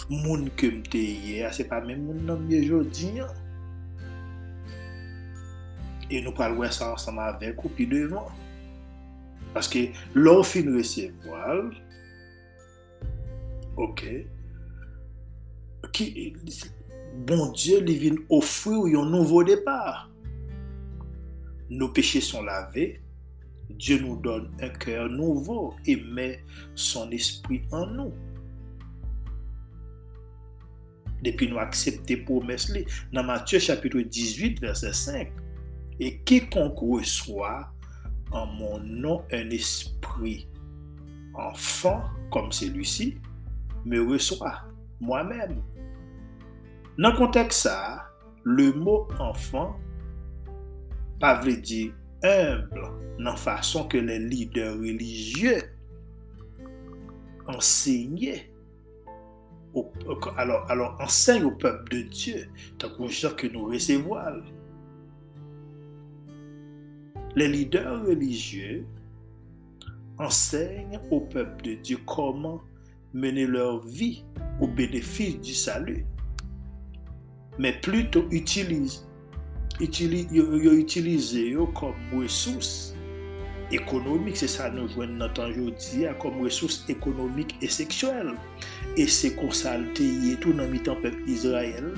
moun 0.08 0.48
ke 0.56 0.72
mte 0.80 1.04
ye, 1.04 1.44
se 1.52 1.68
pa 1.68 1.82
mèm 1.84 2.08
moun 2.08 2.24
nan 2.30 2.48
mye 2.48 2.64
jodi 2.64 3.12
yo. 3.20 3.28
E 6.08 6.24
nou 6.24 6.32
pral 6.36 6.56
wè 6.56 6.72
sa 6.72 6.94
ansama 6.96 7.28
avèk 7.36 7.60
ou 7.66 7.76
pi 7.76 7.92
devan. 7.92 8.32
Paske 9.52 9.90
lò 10.16 10.40
fin 10.48 10.72
resevwal, 10.78 11.74
ok. 13.78 14.06
Ki 15.92 16.08
bon 17.28 17.52
die 17.58 17.80
li 17.84 17.98
vin 18.00 18.18
ofri 18.32 18.76
ou 18.78 18.90
yon 18.92 19.12
nouvo 19.12 19.42
depar 19.48 20.08
nou 21.72 21.92
peche 21.96 22.22
son 22.24 22.46
lave 22.48 23.02
Dieu 23.78 24.00
nous 24.00 24.18
donne 24.18 24.52
un 24.62 24.70
cœur 24.70 25.10
nouveau 25.10 25.74
et 25.86 25.96
met 25.96 26.44
son 26.76 27.10
esprit 27.12 27.62
en 27.72 27.88
nous. 27.88 28.14
Depuis 31.22 31.48
nous 31.48 31.60
accepter 31.60 32.18
promesse 32.18 32.74
dans 33.14 33.24
Matthieu 33.24 33.60
chapitre 33.60 34.00
18 34.02 34.60
verset 34.60 34.94
5 34.94 35.32
et 36.00 36.18
quiconque 36.20 36.80
reçoit 36.80 37.72
en 38.32 38.46
mon 38.48 38.80
nom 38.80 39.24
un 39.32 39.50
esprit 39.52 40.48
enfant 41.34 42.04
comme 42.32 42.52
celui-ci 42.52 43.18
me 43.86 44.00
reçoit 44.02 44.62
moi-même. 45.00 45.62
Dans 46.98 47.12
le 47.12 47.18
contexte, 47.18 47.62
ça, 47.62 48.12
le 48.44 48.74
mot 48.74 49.08
enfant 49.20 49.76
pas 51.20 51.40
veut 51.40 51.58
dire 51.58 51.94
humble 52.24 52.82
dans 53.18 53.32
la 53.32 53.36
façon 53.36 53.88
que 53.88 53.98
les 53.98 54.20
leaders 54.20 54.74
religieux 54.76 55.62
enseignaient 57.48 58.52
au, 59.74 59.92
alors, 60.38 60.70
alors 60.70 60.98
enseigne 61.00 61.44
au 61.44 61.52
peuple 61.52 61.92
de 61.92 62.02
Dieu, 62.02 62.48
tant 62.78 62.90
qu'on 62.90 63.08
que 63.08 63.48
nous 63.48 63.66
recevons. 63.66 64.18
Les 67.36 67.48
leaders 67.48 68.04
religieux 68.06 68.86
enseignent 70.18 71.00
au 71.10 71.22
peuple 71.22 71.64
de 71.64 71.74
Dieu 71.76 71.98
comment 72.06 72.62
mener 73.14 73.46
leur 73.46 73.86
vie 73.86 74.24
au 74.60 74.68
bénéfice 74.68 75.40
du 75.40 75.54
salut, 75.54 76.06
mais 77.60 77.74
plutôt 77.74 78.26
utilisent 78.32 79.06
utiliser 79.80 81.56
comme 81.74 81.96
ressource 82.14 82.96
économique, 83.72 84.38
c'est 84.38 84.48
ça 84.48 84.70
nous 84.70 84.88
jouons 84.90 85.08
notre 85.08 85.44
aujourd'hui, 85.44 86.06
comme 86.20 86.42
ressource 86.42 86.86
économique 86.90 87.56
et 87.62 87.68
sexuelle. 87.68 88.34
Et 88.98 89.08
c'est 89.08 89.36
comme 89.36 89.52
ça 89.52 89.78
tout 89.96 90.54
dans 90.54 90.66
le 90.66 91.02
peuple 91.02 91.22
Israël, 91.28 91.94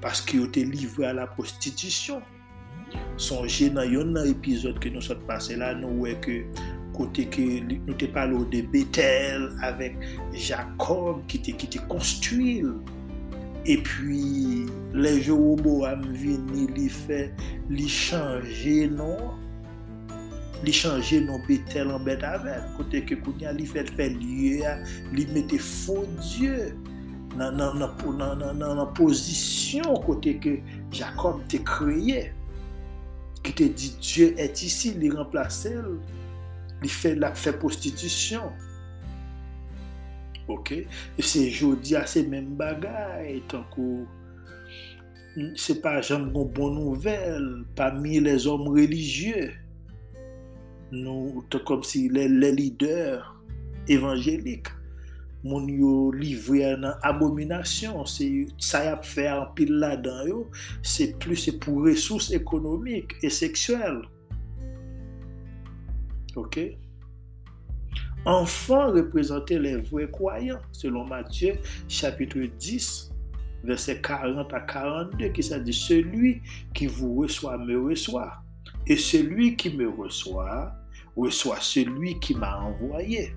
Parce 0.00 0.20
qu'ils 0.20 0.40
ont 0.40 0.46
été 0.46 0.64
livrés 0.64 1.06
à 1.06 1.12
la 1.12 1.26
prostitution. 1.26 2.22
Songez 3.16 3.70
dans 3.70 3.82
un 3.82 4.24
épisode 4.24 4.78
que 4.78 4.88
nous 4.88 5.00
sommes 5.00 5.24
passés 5.26 5.56
là, 5.56 5.74
nous 5.74 5.96
voyons 5.98 6.20
que 6.20 6.44
kote 6.96 7.26
ke 7.34 7.44
nou 7.66 7.96
te 8.00 8.08
palo 8.14 8.42
de 8.52 8.62
Betel 8.72 9.48
avèk 9.66 9.96
Jacob 10.32 11.22
ki 11.30 11.40
te, 11.46 11.54
te 11.58 11.82
konstuil. 11.90 12.74
E 13.64 13.78
pwi 13.80 14.66
le 14.92 15.14
Jeroboam 15.24 16.02
vini 16.20 16.66
li 16.76 16.90
fè 16.92 17.22
li 17.72 17.86
chanje 17.88 18.90
non 18.92 19.40
li 20.64 20.72
chanje 20.72 21.22
non 21.24 21.40
Betel 21.48 21.94
an 21.94 22.04
bet 22.04 22.24
avèl 22.28 22.66
kote 22.76 23.00
ke 23.08 23.16
kounya 23.24 23.54
li 23.56 23.64
fè 23.68 23.86
fè 23.88 24.10
liye 24.18 24.74
li 25.16 25.24
mette 25.32 25.56
fò 25.60 25.96
dieu 26.20 26.74
nan, 27.36 27.56
nan, 27.56 27.78
nan, 28.38 28.58
nan 28.60 28.82
posisyon 28.96 29.98
kote 30.06 30.36
ke 30.42 30.58
Jacob 30.94 31.42
te 31.50 31.60
kreye. 31.66 32.28
Ki 33.44 33.52
te 33.52 33.68
di 33.76 33.90
dieu 34.00 34.34
et 34.40 34.62
isi 34.64 34.94
li 35.00 35.10
remplase 35.12 35.74
el. 35.74 35.96
Il 36.84 36.90
fait 36.90 37.14
la 37.14 37.34
fait 37.34 37.54
prostitution. 37.54 38.52
Ok? 40.46 40.72
Et 40.72 40.86
c'est 41.18 41.48
aujourd'hui 41.48 41.96
à 41.96 42.06
ces 42.06 42.26
mêmes 42.26 42.54
bagailles, 42.54 43.42
tant 43.48 43.64
que 43.74 44.04
c'est 45.56 45.80
pas 45.80 46.00
jamais 46.00 46.30
une 46.32 46.48
bonne 46.48 46.74
nouvelle 46.74 47.64
parmi 47.74 48.20
les 48.20 48.46
hommes 48.46 48.68
religieux. 48.68 49.52
Nous, 50.92 51.44
comme 51.66 51.82
si 51.82 52.08
les, 52.08 52.28
leaders 52.28 53.34
évangéliques 53.88 54.68
mon 55.42 55.68
yo 55.68 56.10
livré 56.10 56.74
en 56.74 56.84
abomination 57.02 58.06
c'est 58.06 58.46
ça 58.56 58.84
y 58.84 58.88
a 58.88 59.02
fait 59.02 59.30
en 59.30 59.44
pile 59.54 59.74
là-dedans 59.74 60.48
c'est 60.82 61.18
plus 61.18 61.36
c'est 61.36 61.58
pour 61.58 61.84
ressources 61.84 62.30
économiques 62.30 63.12
et 63.22 63.28
sexuelles 63.28 64.00
ok? 66.36 66.60
Enfants 68.26 68.92
représentaient 68.92 69.58
les 69.58 69.76
vrais 69.76 70.10
croyants 70.10 70.60
selon 70.72 71.04
Matthieu 71.04 71.56
chapitre 71.88 72.38
10 72.38 73.12
verset 73.64 74.00
40 74.00 74.52
à 74.52 74.60
42 74.60 75.28
qui 75.28 75.42
ça 75.42 75.58
dit 75.58 75.72
celui 75.72 76.40
qui 76.74 76.86
vous 76.86 77.16
reçoit 77.16 77.58
me 77.58 77.78
reçoit 77.78 78.32
et 78.86 78.96
celui 78.96 79.56
qui 79.56 79.76
me 79.76 79.88
reçoit 79.88 80.72
reçoit 81.16 81.60
celui 81.60 82.18
qui 82.18 82.34
m'a 82.34 82.58
envoyé 82.60 83.34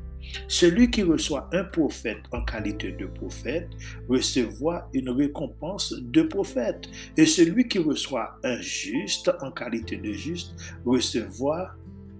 celui 0.47 0.89
qui 0.89 1.03
reçoit 1.03 1.49
un 1.53 1.63
prophète 1.63 2.19
en 2.31 2.43
qualité 2.43 2.91
de 2.91 3.05
prophète 3.05 3.69
recevra 4.09 4.89
une 4.93 5.09
récompense 5.09 5.93
de 5.93 6.21
prophète. 6.23 6.87
Et 7.15 7.25
celui 7.25 7.67
qui 7.67 7.79
reçoit 7.79 8.37
un 8.43 8.59
juste 8.59 9.31
en 9.41 9.51
qualité 9.51 9.97
de 9.97 10.11
juste 10.11 10.53
recevra 10.85 11.75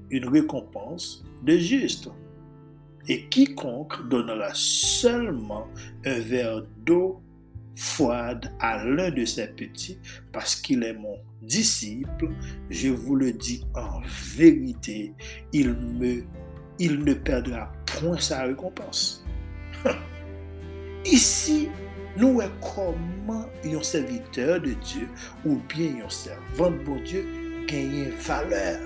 une 0.09 0.27
récompense 0.27 1.23
de 1.43 1.57
juste. 1.57 2.09
Et 3.07 3.27
quiconque 3.29 4.07
donnera 4.09 4.49
seulement 4.53 5.67
un 6.05 6.19
verre 6.19 6.63
d'eau 6.85 7.21
froide 7.75 8.51
à 8.59 8.83
l'un 8.83 9.11
de 9.11 9.23
ses 9.23 9.47
petits, 9.47 9.99
parce 10.33 10.55
qu'il 10.55 10.83
est 10.83 10.95
mon 10.95 11.17
disciple, 11.41 12.29
je 12.69 12.89
vous 12.89 13.15
le 13.15 13.31
dis 13.31 13.63
en 13.75 14.01
vérité, 14.35 15.13
il 15.53 15.73
me 15.73 16.23
il 16.79 17.03
ne 17.03 17.13
perdra 17.13 17.71
point 17.85 18.19
sa 18.19 18.43
récompense. 18.43 19.25
Ici, 21.05 21.69
nous 22.17 22.33
voyons 22.33 22.51
comment 22.61 23.45
un 23.65 23.83
serviteur 23.83 24.61
de 24.61 24.73
Dieu 24.73 25.07
ou 25.45 25.59
bien 25.69 26.05
un 26.05 26.09
servant 26.09 26.71
de 26.71 26.77
bon 26.83 27.01
Dieu 27.03 27.25
gagne 27.67 28.09
valeur. 28.19 28.79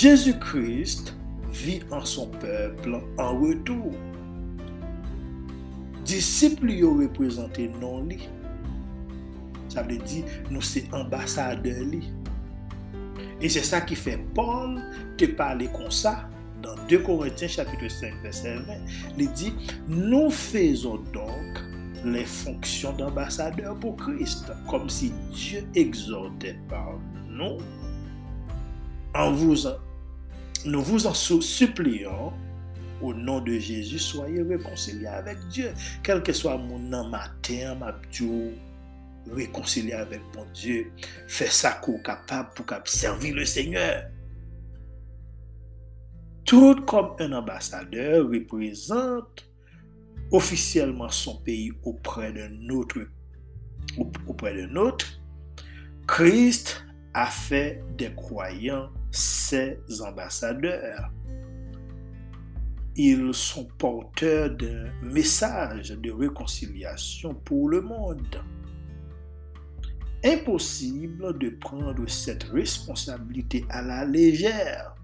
Jésus-Christ 0.00 1.14
vit 1.52 1.82
en 1.90 2.02
son 2.06 2.28
peuple 2.28 3.02
en 3.18 3.38
retour. 3.38 3.92
Disciples 6.06 6.64
lui 6.64 6.84
ont 6.84 6.96
représenté 6.96 7.70
non 7.82 8.04
lui. 8.04 8.26
Ça 9.68 9.82
veut 9.82 9.98
dire 9.98 10.24
nous 10.50 10.62
sommes 10.62 10.84
ambassadeurs. 10.92 11.84
Et 13.42 13.48
c'est 13.50 13.62
ça 13.62 13.82
qui 13.82 13.94
fait 13.94 14.18
Paul 14.34 14.80
te 15.18 15.26
parler 15.26 15.68
comme 15.68 15.90
ça 15.90 16.30
dans 16.62 16.76
2 16.88 17.00
Corinthiens 17.00 17.48
chapitre 17.48 17.90
5 17.90 18.22
verset 18.22 18.56
20. 18.56 18.72
Il 19.18 19.30
dit, 19.32 19.52
nous 19.86 20.30
faisons 20.30 20.96
donc 21.12 21.60
les 22.06 22.24
fonctions 22.24 22.94
d'ambassadeur 22.94 23.78
pour 23.78 23.96
Christ, 23.96 24.50
comme 24.66 24.88
si 24.88 25.12
Dieu 25.30 25.62
exhortait 25.74 26.58
par 26.70 26.98
nous. 27.28 27.58
En 29.14 29.32
vous, 29.32 29.66
nous 30.64 30.82
vous 30.82 31.06
en 31.06 31.14
supplions 31.14 32.32
au 33.00 33.14
nom 33.14 33.40
de 33.40 33.58
Jésus, 33.58 33.98
soyez 33.98 34.42
réconciliés 34.42 35.06
avec 35.06 35.38
Dieu. 35.48 35.72
Quel 36.02 36.22
que 36.22 36.32
soit 36.32 36.58
mon 36.58 36.78
nom 36.78 37.08
matin, 37.08 37.74
ma 37.76 37.98
réconcilier 39.30 39.92
avec 39.92 40.20
mon 40.34 40.44
Dieu, 40.52 40.92
faire 41.28 41.52
ça 41.52 41.72
qu'on 41.72 41.98
capable 41.98 42.50
pour 42.54 42.66
servir 42.84 43.34
le 43.34 43.44
Seigneur. 43.44 44.04
Tout 46.44 46.76
comme 46.86 47.14
un 47.20 47.32
ambassadeur 47.32 48.28
représente 48.28 49.48
officiellement 50.32 51.08
son 51.08 51.36
pays 51.38 51.72
auprès 51.82 52.32
de 52.32 52.48
notre 52.60 53.06
auprès 54.26 54.54
de 54.54 54.66
notre 54.66 55.06
Christ 56.06 56.84
a 57.14 57.26
fait 57.26 57.82
des 57.96 58.12
croyants 58.14 58.90
ses 59.10 59.78
ambassadeurs. 60.00 61.10
Ils 62.96 63.32
sont 63.32 63.68
porteurs 63.78 64.50
d'un 64.50 64.92
message 65.02 65.90
de 65.90 66.10
réconciliation 66.10 67.34
pour 67.34 67.68
le 67.68 67.80
monde 67.80 68.42
impossible 70.24 71.38
de 71.38 71.50
prendre 71.50 72.08
cette 72.08 72.44
responsabilité 72.44 73.64
à 73.70 73.82
la 73.82 74.04
légère. 74.04 74.94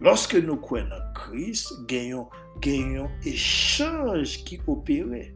Lorsque 0.00 0.34
nous 0.34 0.56
croyons 0.56 0.86
en 0.86 1.12
Christ, 1.14 1.72
gagnons, 1.86 2.28
gagnons 2.60 3.10
échange 3.24 4.44
qui 4.44 4.60
opérait. 4.66 5.34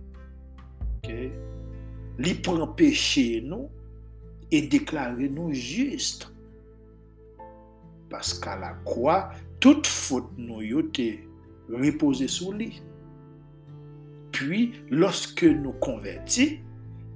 Okay? 0.98 1.32
Lui 2.18 2.34
prend 2.34 2.66
péché 2.68 3.40
nous 3.40 3.70
et 4.51 4.62
déclarer 4.62 5.30
nous 5.30 5.53
justes. 5.53 6.30
Parce 8.11 8.34
qu'à 8.34 8.56
la 8.56 8.74
croix, 8.84 9.30
toute 9.61 9.86
faute 9.86 10.30
nous 10.36 10.61
été 10.61 11.26
reposée 11.72 12.28
sur 12.28 12.52
lui. 12.52 12.82
Puis, 14.32 14.72
lorsque 14.90 15.44
nous 15.44 15.72
convertis, 15.72 16.61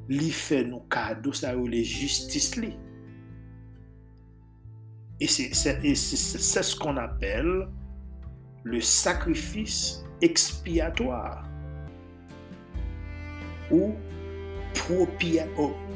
li 0.09 0.31
fait 0.31 0.65
nous 0.65 0.81
cadeau 0.81 1.33
ça 1.33 1.57
ou 1.57 1.67
les 1.67 1.85
justice 1.85 2.57
li. 2.57 2.77
Et 5.21 5.27
c'est 5.27 5.53
ce 5.53 6.77
qu'on 6.77 6.97
appelle 6.97 7.69
le 8.63 8.81
sacrifice 8.81 10.05
expiatoire 10.21 11.49
ou 13.71 13.95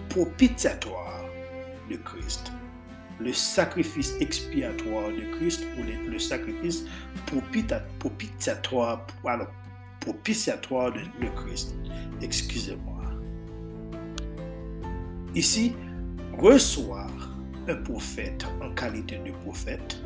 propitiatoire 0.08 1.24
de 1.90 1.96
Christ. 1.96 2.52
Le 3.20 3.32
sacrifice 3.32 4.14
expiatoire 4.20 5.08
de 5.08 5.36
Christ 5.36 5.66
ou 5.76 6.10
le, 6.10 6.18
sacrifice 6.18 6.84
propitiatoire, 7.98 9.06
propitiatoire 10.00 10.92
de, 10.92 11.00
de 11.00 11.28
Christ. 11.34 11.74
Excusez-moi. 12.22 12.98
Ici, 15.34 15.74
recevoir 16.38 17.10
un 17.68 17.76
prophète 17.76 18.46
en 18.62 18.72
qualité 18.74 19.18
de 19.18 19.32
prophète 19.44 20.00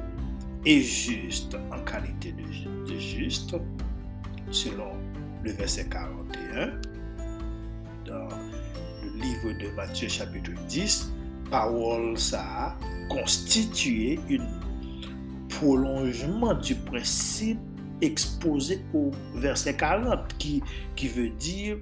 et 0.65 0.81
juste 0.81 1.57
en 1.71 1.81
qualité 1.85 2.33
de, 2.33 2.99
juste, 2.99 3.55
selon 4.51 4.93
le 5.43 5.53
verset 5.53 5.89
41 5.89 6.73
dans 8.05 8.29
le 9.03 9.21
livre 9.21 9.59
de 9.59 9.75
Matthieu 9.75 10.09
chapitre 10.09 10.53
10, 10.69 11.13
parole 11.53 12.18
ça 12.18 12.40
a 12.40 12.76
constitué 13.11 14.18
un 14.30 14.46
prolongement 15.50 16.55
du 16.55 16.74
principe 16.74 17.59
exposé 18.00 18.80
au 18.94 19.11
verset 19.34 19.76
40 19.76 20.38
qui, 20.38 20.62
veut 21.09 21.28
dire 21.28 21.76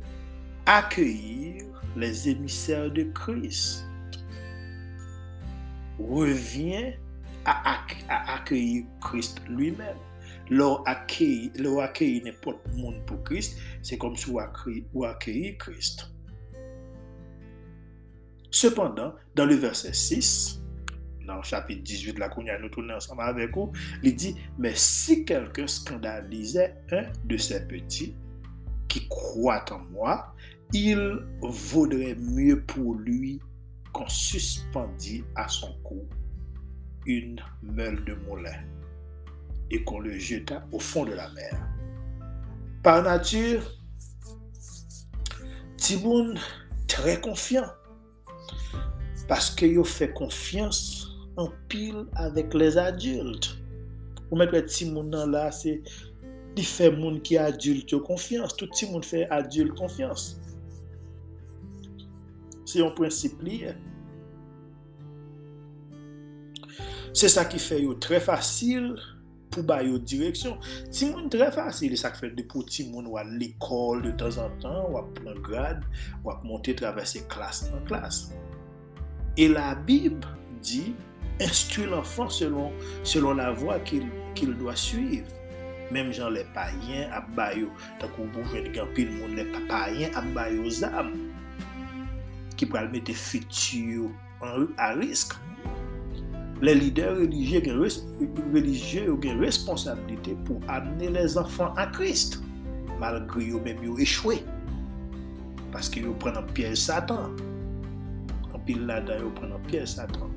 accueillir 0.66 1.62
les 1.96 2.28
émissaires 2.28 2.90
de 2.90 3.04
Christ 3.14 3.86
revient 6.00 6.94
à, 7.44 7.78
accueillir 8.34 8.84
Christ 9.00 9.40
lui-même. 9.48 9.96
Leur 10.48 10.82
accueillir, 10.88 11.52
n'importe 12.24 12.58
monde 12.74 13.00
pour 13.06 13.22
Christ, 13.22 13.56
c'est 13.82 13.98
comme 13.98 14.16
si 14.16 14.30
vous 14.30 15.04
accueillir 15.04 15.56
Christ. 15.58 16.10
Cependant, 18.51 19.14
dans 19.34 19.46
le 19.46 19.55
verset 19.55 19.92
6, 19.92 20.61
dans 21.26 21.36
le 21.36 21.42
chapitre 21.42 21.82
18 21.82 22.14
de 22.14 22.20
la 22.20 22.28
Kounia, 22.28 22.59
nous 22.59 22.68
tournons 22.68 22.94
ensemble 22.94 23.22
avec 23.22 23.55
vous, 23.55 23.72
il 24.03 24.16
dit, 24.16 24.36
mais 24.59 24.72
si 24.74 25.24
quelqu'un 25.24 25.66
scandalisait 25.66 26.74
un 26.90 27.05
de 27.24 27.36
ses 27.36 27.66
petits 27.66 28.14
qui 28.88 29.07
croit 29.09 29.64
en 29.70 29.78
moi, 29.92 30.34
il 30.72 31.18
vaudrait 31.40 32.16
mieux 32.16 32.62
pour 32.62 32.94
lui 32.94 33.40
qu'on 33.92 34.09
suspendit 34.09 35.24
à 35.36 35.48
son 35.48 35.72
cou 35.82 36.09
une 37.07 37.40
meule 37.62 38.05
de 38.05 38.14
moulin 38.14 38.62
et 39.70 39.82
qu'on 39.84 40.01
le 40.01 40.18
jeta 40.18 40.66
au 40.72 40.78
fond 40.78 41.05
de 41.05 41.12
la 41.12 41.28
mer. 41.30 41.57
Par 42.82 43.03
nature, 43.03 43.62
Timoun 45.76 46.38
très 46.88 47.20
confiant 47.20 47.66
Paske 49.31 49.68
yo 49.70 49.85
fè 49.87 50.09
konfians 50.18 50.78
an 51.39 51.53
pil 51.70 52.01
avèk 52.18 52.57
les 52.59 52.78
adyult. 52.83 53.53
Ou 54.26 54.39
mèk 54.41 54.57
wè 54.57 54.64
ti 54.66 54.89
moun 54.91 55.12
nan 55.12 55.31
la, 55.31 55.45
se 55.55 55.76
di 56.57 56.64
fè 56.66 56.89
moun 56.97 57.20
ki 57.22 57.39
adyult 57.39 57.95
yo 57.95 58.01
konfians. 58.03 58.57
Tout 58.59 58.74
ti 58.74 58.89
moun 58.91 59.07
fè 59.07 59.28
adyult 59.31 59.76
konfians. 59.78 60.33
Se 62.66 62.83
yon 62.83 62.91
prinsip 62.99 63.39
li. 63.47 63.61
Se 67.14 67.31
sa 67.31 67.47
ki 67.47 67.62
fè 67.62 67.81
yo 67.85 67.95
trè 68.03 68.18
fasil 68.22 68.93
pou 69.55 69.62
ba 69.66 69.78
yo 69.87 70.03
direksyon. 70.03 70.59
Ti 70.91 71.12
moun 71.14 71.31
trè 71.31 71.53
fasil. 71.55 71.95
Se 71.95 72.03
sa 72.03 72.11
ki 72.11 72.24
fè 72.26 72.35
de 72.35 72.51
pou 72.51 72.66
ti 72.66 72.91
moun 72.91 73.14
wè 73.14 73.28
l'ekol 73.31 74.03
de 74.09 74.16
tan 74.18 74.43
an 74.43 74.62
tan, 74.62 74.85
wè 74.91 75.07
pran 75.22 75.43
grad, 75.47 75.87
wè 76.26 76.41
monte 76.43 76.74
travesse 76.83 77.22
klas 77.31 77.68
nan 77.70 77.87
klas. 77.87 78.24
Et 79.37 79.49
la 79.49 79.74
Bible 79.74 80.26
dit, 80.62 80.95
instruit 81.41 81.87
l'enfant 81.87 82.28
selon, 82.28 82.72
selon 83.03 83.35
la 83.35 83.53
voie 83.53 83.78
qu'il 83.81 84.07
qu 84.35 84.47
doit 84.47 84.76
suivre. 84.76 85.28
Mem 85.91 86.12
jan 86.14 86.31
le 86.31 86.45
payen 86.55 87.11
ap 87.11 87.26
bayo, 87.35 87.72
takou 87.99 88.28
boujwen 88.31 88.68
gen 88.70 88.87
pil 88.95 89.11
moun, 89.11 89.35
le 89.35 89.43
payen 89.66 90.14
ap 90.14 90.28
bayo 90.37 90.70
zam, 90.70 91.11
ki 92.55 92.68
pral 92.70 92.91
mette 92.93 93.14
fitiyo 93.18 94.12
a 94.78 94.93
risk. 94.95 95.35
Le 96.62 96.76
lider 96.76 97.16
religye 97.18 97.59
ou 99.09 99.18
gen 99.18 99.43
responsabilite 99.43 100.37
pou 100.47 100.62
amene 100.70 101.11
les 101.16 101.35
anfan 101.41 101.74
a 101.81 101.89
Krist, 101.91 102.39
malgri 103.03 103.51
yo 103.51 103.59
mem 103.64 103.83
yo 103.83 103.99
echwe, 103.99 104.39
paske 105.74 106.05
yo 106.07 106.14
pren 106.22 106.39
an 106.39 106.47
piye 106.55 106.76
satan. 106.78 107.35
pil 108.70 108.86
la 108.86 109.00
da 109.02 109.16
yo 109.18 109.32
pren 109.34 109.50
an 109.56 109.62
piye 109.66 109.82
satan. 109.88 110.30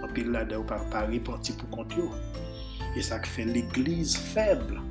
An 0.00 0.10
pil 0.12 0.28
la 0.34 0.44
da 0.44 0.58
yo 0.58 0.64
par 0.68 0.82
pari 0.92 1.20
panti 1.24 1.54
pou 1.56 1.78
kont 1.78 1.96
yo. 1.96 2.10
E 2.92 3.00
sa 3.04 3.20
k 3.22 3.28
fe 3.30 3.46
l'Eglise 3.48 4.20
feble. 4.34 4.82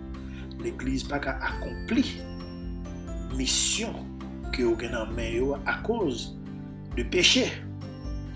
L'Eglise 0.64 1.06
pa 1.10 1.20
ka 1.22 1.36
akompli 1.46 2.04
misyon 3.38 3.94
ki 4.56 4.66
yo 4.66 4.74
gen 4.80 4.96
nan 4.98 5.14
men 5.14 5.36
yo 5.38 5.54
a 5.70 5.78
koz 5.86 6.32
de 6.98 7.06
peche, 7.14 7.46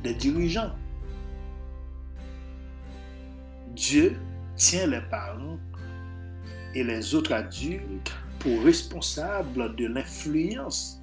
de 0.06 0.14
dirijan. 0.22 0.78
Dieu 3.74 4.14
tient 4.56 4.86
les 4.86 5.02
parents 5.10 5.58
et 6.76 6.84
les 6.84 7.16
autres 7.16 7.34
adultes 7.34 8.14
pour 8.38 8.62
responsables 8.64 9.76
de 9.76 9.88
l'influence 9.88 11.02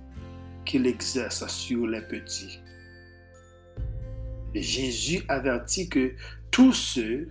qu'il 0.65 0.87
exerce 0.87 1.45
sur 1.49 1.89
les 1.89 2.03
petits. 2.03 2.61
Jésus 4.55 5.23
avertit 5.29 5.89
que 5.89 6.15
tous 6.51 6.73
ceux 6.73 7.29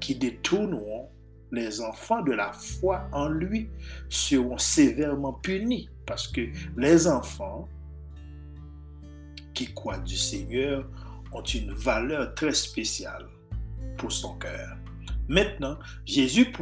qui 0.00 0.14
détourneront 0.14 1.08
les 1.52 1.80
enfants 1.80 2.22
de 2.22 2.32
la 2.32 2.52
foi 2.52 3.08
en 3.12 3.28
lui 3.28 3.68
seront 4.08 4.58
sévèrement 4.58 5.32
punis 5.32 5.88
parce 6.06 6.28
que 6.28 6.42
les 6.76 7.06
enfants 7.06 7.68
qui 9.54 9.72
croient 9.72 9.98
du 9.98 10.16
Seigneur 10.16 10.88
ont 11.32 11.42
une 11.42 11.72
valeur 11.72 12.34
très 12.34 12.54
spéciale 12.54 13.26
pour 13.98 14.12
son 14.12 14.36
cœur. 14.38 14.76
Maintenant, 15.28 15.78
Jésus 16.04 16.52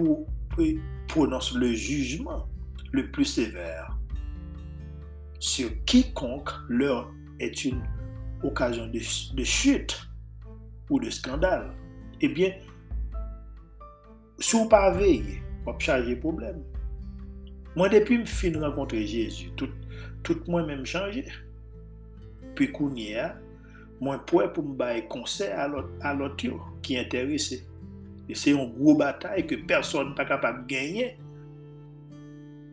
prononce 1.09 1.55
le 1.55 1.73
jugement 1.73 2.47
le 2.93 3.11
plus 3.11 3.25
sévère 3.25 3.99
sur 5.39 5.71
quiconque 5.85 6.51
leur 6.69 7.13
est 7.39 7.65
une 7.65 7.83
okazyon 8.47 8.93
de, 8.95 9.03
de 9.35 9.45
chute 9.45 9.99
ou 10.89 11.01
de 11.03 11.11
skandal, 11.13 11.69
ebyen, 12.23 12.55
eh 12.57 12.69
sou 14.39 14.69
pa 14.71 14.89
veye, 14.95 15.41
wap 15.67 15.83
chaje 15.83 16.15
problem. 16.23 16.63
Mwen 17.75 17.93
depi 17.93 18.21
m 18.21 18.25
fin 18.27 18.57
renkontre 18.63 19.03
Jezu, 19.07 19.51
tout, 19.59 19.75
tout 20.27 20.47
mwen 20.51 20.67
men 20.69 20.83
m 20.83 20.89
chanje. 20.89 21.27
Pi 22.59 22.71
kounye 22.75 23.19
a, 23.23 23.29
mwen 24.03 24.23
pwe 24.31 24.47
pou 24.55 24.67
m 24.67 24.77
baye 24.79 25.05
konser 25.11 25.55
alot 25.59 26.47
yo 26.47 26.61
ki 26.87 26.99
enterese. 27.03 27.61
E 28.29 28.37
se 28.39 28.55
yon 28.55 28.71
gro 28.77 28.95
batay 28.99 29.45
ke 29.49 29.61
person 29.69 30.15
pa 30.17 30.27
kapab 30.29 30.65
genye 30.71 31.13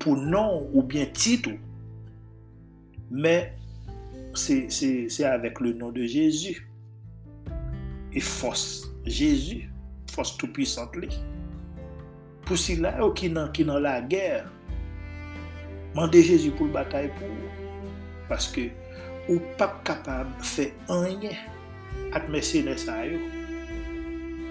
pou 0.01 0.17
non 0.19 0.67
ou 0.71 0.83
bien 0.85 1.09
titou. 1.15 1.57
Men, 3.09 3.53
c'est 4.37 5.23
avec 5.23 5.59
le 5.59 5.73
nom 5.73 5.91
de 5.91 6.05
Jésus. 6.05 6.67
Et 8.13 8.19
force 8.19 8.91
Jésus, 9.05 9.69
force 10.11 10.37
tout-puissante. 10.37 10.95
Pour 12.45 12.57
cela, 12.57 12.97
qui 13.13 13.33
qui 13.53 13.65
dans 13.65 13.79
la 13.79 14.01
guerre, 14.01 14.49
demandez 15.93 16.23
Jésus 16.23 16.51
pour 16.51 16.67
la 16.67 16.73
bataille 16.73 17.09
pour 17.17 17.27
Parce 18.29 18.47
que 18.47 18.61
ou 19.27 19.39
pas 19.57 19.81
capable 19.83 20.37
de 20.37 20.43
faire 20.43 20.71
rien 20.87 21.31
avec 22.13 22.29
mes 22.29 22.41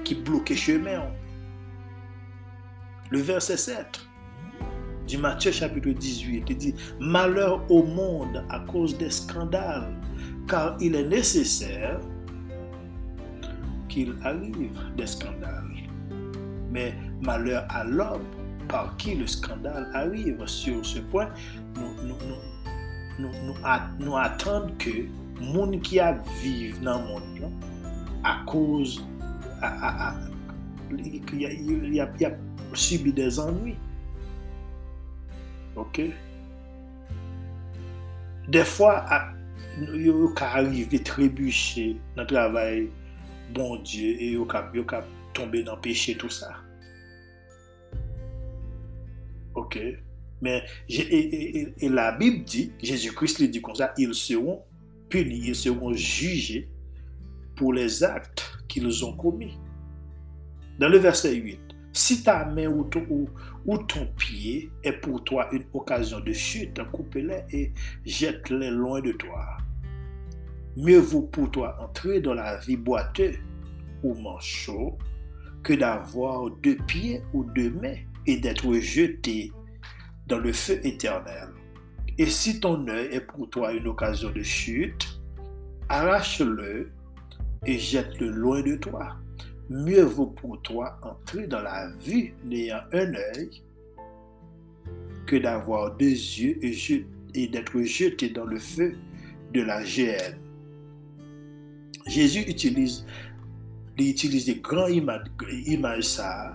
qui 0.05 0.14
bloquent 0.14 0.55
chemin. 0.55 1.11
Le 3.11 3.18
verset 3.20 3.57
7 3.57 4.04
du 5.07 5.19
Matthieu 5.19 5.53
chapitre 5.53 5.91
18, 5.91 6.45
il 6.49 6.57
dit, 6.57 6.75
Malheur 7.01 7.65
au 7.71 7.83
monde 7.83 8.45
à 8.49 8.61
cause 8.61 8.97
des 8.97 9.11
scandales, 9.11 9.95
car 10.49 10.77
il 10.81 10.95
est 10.95 11.09
nécessaire 11.09 12.01
qu'il 13.89 14.15
arrive 14.25 14.79
des 14.97 15.07
scandales. 15.07 15.71
Mais 16.71 16.95
malheur 17.23 17.65
à 17.69 17.85
l'homme 17.85 18.25
par 18.69 18.97
qui 18.97 19.15
le 19.15 19.27
scandale 19.27 19.89
arrive. 19.95 20.45
Sur 20.47 20.85
ce 20.85 20.99
point, 20.99 21.29
nous, 21.77 23.25
nous 24.01 24.17
attendons 24.17 24.75
que 24.79 24.91
gens 25.41 25.71
qui 25.81 26.01
vivent 26.43 26.83
dans 26.83 26.99
le 27.01 27.07
monde, 27.07 27.53
à 28.25 28.43
cause, 28.47 29.05
il 30.91 31.95
y 31.95 32.01
a 32.01 32.09
subi 32.73 33.13
des 33.13 33.39
ennuis. 33.39 33.77
Ok? 35.77 36.01
Des 38.49 38.64
fois, 38.64 39.05
il 39.81 40.12
arrive 40.41 41.03
trébucher 41.03 41.97
dans 42.16 42.22
le 42.22 42.29
travail, 42.29 42.89
bon 43.53 43.77
Dieu, 43.77 44.11
et 44.20 44.33
il 44.33 44.47
peut 44.47 44.85
tomber 45.33 45.62
dans 45.62 45.77
le 45.77 45.81
péché, 45.81 46.16
tout 46.16 46.29
ça. 46.29 46.53
Ok? 49.55 49.79
Mais 50.43 50.62
et, 50.89 51.89
la 51.89 52.12
Bible 52.12 52.45
dit, 52.45 52.72
Jésus-Christ 52.83 53.43
dit 53.45 53.62
comme 53.62 53.75
ça, 53.75 53.95
ils 53.97 54.14
seront 54.14 54.62
punis, 55.09 55.43
ils 55.47 55.55
seront 55.55 55.93
jugés 55.95 56.68
pour 57.57 57.72
les 57.72 58.05
actes 58.05 58.59
qu'ils 58.68 59.05
ont 59.05 59.16
commis. 59.16 59.57
Dans 60.79 60.89
le 60.89 60.99
verset 60.99 61.35
8, 61.35 61.61
si 61.95 62.25
ta 62.25 62.45
main 62.45 62.67
ou 62.67 62.85
ton, 62.85 64.07
pied 64.19 64.71
est 64.83 64.93
pour 64.93 65.23
toi 65.23 65.49
une 65.53 65.65
occasion 65.73 66.19
de 66.21 66.33
chute, 66.33 66.81
coupe-les 66.91 67.45
et 67.53 67.73
jette-les 68.05 68.71
loin 68.71 69.01
de 69.01 69.13
toi. 69.13 69.57
Mieux 70.77 70.99
vaut 70.99 71.23
pour 71.23 71.51
toi 71.53 71.79
entrer 71.81 72.21
dans 72.21 72.35
la 72.35 72.59
vie 72.59 72.77
boiteuse 72.77 73.39
ou 74.03 74.15
manchot 74.15 74.99
que 75.63 75.73
d'avoir 75.73 76.51
deux 76.51 76.77
pieds 76.89 77.23
ou 77.33 77.45
deux 77.45 77.71
mains 77.71 77.97
et 78.27 78.39
d'être 78.39 78.75
jeté 78.75 79.53
dans 80.27 80.39
le 80.39 80.53
feu 80.53 80.81
éternel. 80.85 81.49
Et 82.19 82.27
si 82.27 82.59
ton 82.59 82.89
œil 82.89 83.07
est 83.13 83.21
pour 83.21 83.49
toi 83.51 83.73
une 83.73 83.87
occasion 83.87 84.31
de 84.31 84.43
chute, 84.43 85.21
arrache-le 85.89 86.91
et 87.65 87.79
jette-le 87.79 88.31
loin 88.31 88.63
de 88.63 88.75
toi. 88.75 89.17
Mieux 89.71 90.03
vaut 90.03 90.27
pour 90.27 90.61
toi 90.61 90.99
entrer 91.03 91.47
dans 91.47 91.62
la 91.62 91.89
vie 92.05 92.33
n'ayant 92.45 92.83
un 92.93 93.15
œil 93.15 93.62
que 95.27 95.37
d'avoir 95.37 95.97
deux 95.97 96.05
yeux 96.05 96.59
et, 96.62 97.49
d'être 97.49 97.81
jeté 97.83 98.29
dans 98.29 98.45
le 98.45 98.59
feu 98.59 98.95
de 99.55 99.62
la 99.62 99.83
géhenne. 99.83 100.39
Jésus 102.07 102.41
utilise, 102.41 103.07
il 103.97 104.11
utilise 104.11 104.45
des 104.45 104.57
grands 104.57 104.89
images, 104.89 105.25
images 105.67 106.05
ça 106.05 106.55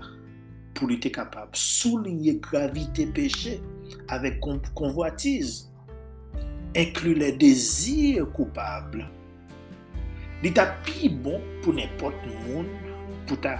pour 0.75 0.91
être 0.91 1.09
capable 1.09 1.51
de 1.51 1.57
souligner 1.57 2.35
gravité 2.35 3.07
péché 3.07 3.59
avec 4.07 4.39
convoitise, 4.75 5.71
inclut 6.75 7.15
les 7.15 7.31
désirs 7.31 8.31
coupables. 8.31 9.09
Il 10.43 10.49
est 10.49 10.61
plus 10.83 11.09
bon 11.09 11.41
pour 11.63 11.73
n'importe 11.73 12.15
monde, 12.47 12.67
pour 13.29 13.39
ta, 13.39 13.59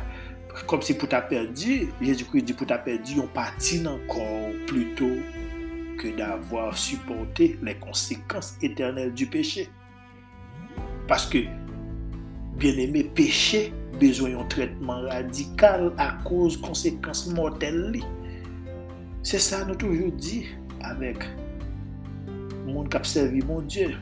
comme 0.66 0.82
si 0.82 0.96
pour 0.96 1.08
ta 1.08 1.22
perdu, 1.22 1.90
Jésus-Christ 2.02 2.42
dit 2.42 2.54
pour 2.54 2.68
ta 2.68 2.80
perdu, 2.80 3.20
on 3.20 3.28
partit 3.28 3.86
encore 3.86 4.50
plutôt 4.66 5.18
que 5.98 6.18
d'avoir 6.18 6.76
supporté 6.76 7.60
les 7.62 7.76
conséquences 7.76 8.58
éternelles 8.62 9.14
du 9.14 9.28
péché. 9.28 9.70
Parce 11.08 11.28
que, 11.28 11.40
bien 12.58 12.78
aimé, 12.78 13.04
péché 13.04 13.72
besoin 14.00 14.32
d'un 14.32 14.44
traitement 14.46 15.02
radical 15.02 15.94
à 15.98 16.18
cause 16.24 16.60
de 16.60 16.66
conséquences 16.66 17.28
mortelles. 17.28 18.00
C'est 19.22 19.40
ça 19.40 19.66
nous 19.66 19.76
toujours 19.76 20.12
dit 20.14 20.46
avec 20.82 21.18
le 22.66 22.74
monde 22.74 22.90
qui 22.90 22.98
a 22.98 23.04
servi 23.04 23.42
mon 23.42 23.62
Dieu. 23.62 23.96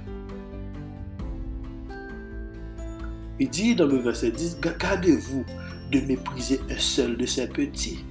Il 3.40 3.50
dit 3.50 3.76
dans 3.76 3.88
le 3.88 3.98
verset 3.98 4.32
10, 4.32 4.60
gardez-vous 4.80 5.46
de 5.92 6.00
mépriser 6.02 6.60
un 6.70 6.80
seul 6.80 7.18
de 7.18 7.26
ces 7.26 7.48
petits. 7.48 8.04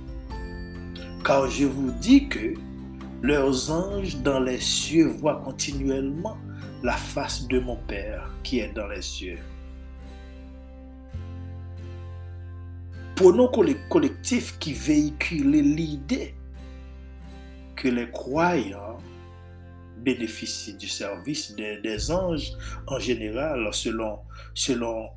Car 1.25 1.51
je 1.51 1.67
vous 1.67 1.91
dis 2.01 2.29
que 2.29 2.55
leurs 3.23 3.71
anges 3.71 4.17
dans 4.19 4.41
les 4.41 4.61
cieux 4.61 5.09
voient 5.09 5.43
continuellement 5.45 6.37
la 6.83 6.97
face 6.97 7.49
de 7.49 7.59
mon 7.59 7.77
Père 7.89 8.31
qui 8.43 8.61
est 8.61 8.73
dans 8.73 8.87
les 8.87 9.03
cieux. 9.03 9.39
pour 13.17 13.33
nos 13.33 13.49
collectifs 13.49 14.59
qui 14.59 14.75
véhiculent 14.75 15.75
l'idée 15.75 16.35
que 17.75 17.89
les 17.89 18.11
croyants 18.11 18.99
bénéficient 20.07 20.75
du 20.77 20.87
service 20.87 21.55
des, 21.57 22.11
anges 22.13 22.53
en 22.87 22.99
général 23.01 23.69
selon, 23.73 24.21
selon 24.55 25.11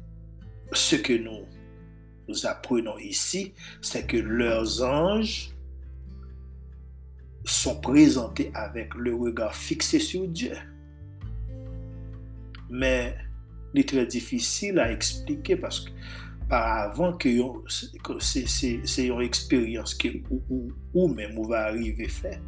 ce 0.73 0.95
que 0.95 1.13
nous, 1.13 1.45
nous 2.27 2.47
apprenons 2.47 2.97
ici, 2.97 3.53
c'est 3.81 4.07
que 4.07 4.17
leurs 4.17 4.83
anges 4.83 5.51
sont 7.45 7.79
présentés 7.79 8.51
avec 8.55 8.95
le 8.95 9.13
regard 9.13 9.55
fixé 9.55 9.99
sur 9.99 10.27
Dieu. 10.27 10.57
Mais 12.71 13.15
il 13.73 13.81
est 13.81 13.89
très 13.89 14.07
difficile 14.07 14.79
à 14.79 14.91
expliquer 14.91 15.55
parce 15.55 15.81
que 15.81 15.91
avant 16.49 17.13
que 17.13 17.29
c'est 18.19 19.05
une 19.05 19.21
expérience 19.21 19.95
ou, 20.31 20.71
ou, 20.95 21.07
même 21.07 21.35
vous 21.35 21.47
va 21.47 21.65
arriver 21.65 22.07
faire 22.07 22.41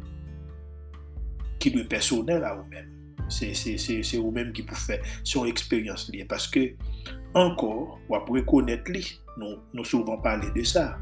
qui 1.70 1.78
est 1.78 1.84
personnel 1.84 2.42
à 2.44 2.54
vous-même. 2.54 2.90
C'est 3.28 4.16
vous-même 4.16 4.52
qui 4.52 4.62
pouvez 4.62 4.80
faire 4.80 5.02
son 5.24 5.46
expérience 5.46 6.10
liée. 6.12 6.24
Parce 6.24 6.46
que, 6.46 6.74
encore, 7.34 7.98
vous 8.08 8.20
pouvez 8.26 8.44
connaître 8.44 8.90
lui. 8.90 9.18
Nous, 9.38 9.56
nous 9.72 9.84
souvent 9.84 10.18
parlé 10.18 10.48
de 10.54 10.62
ça. 10.62 10.98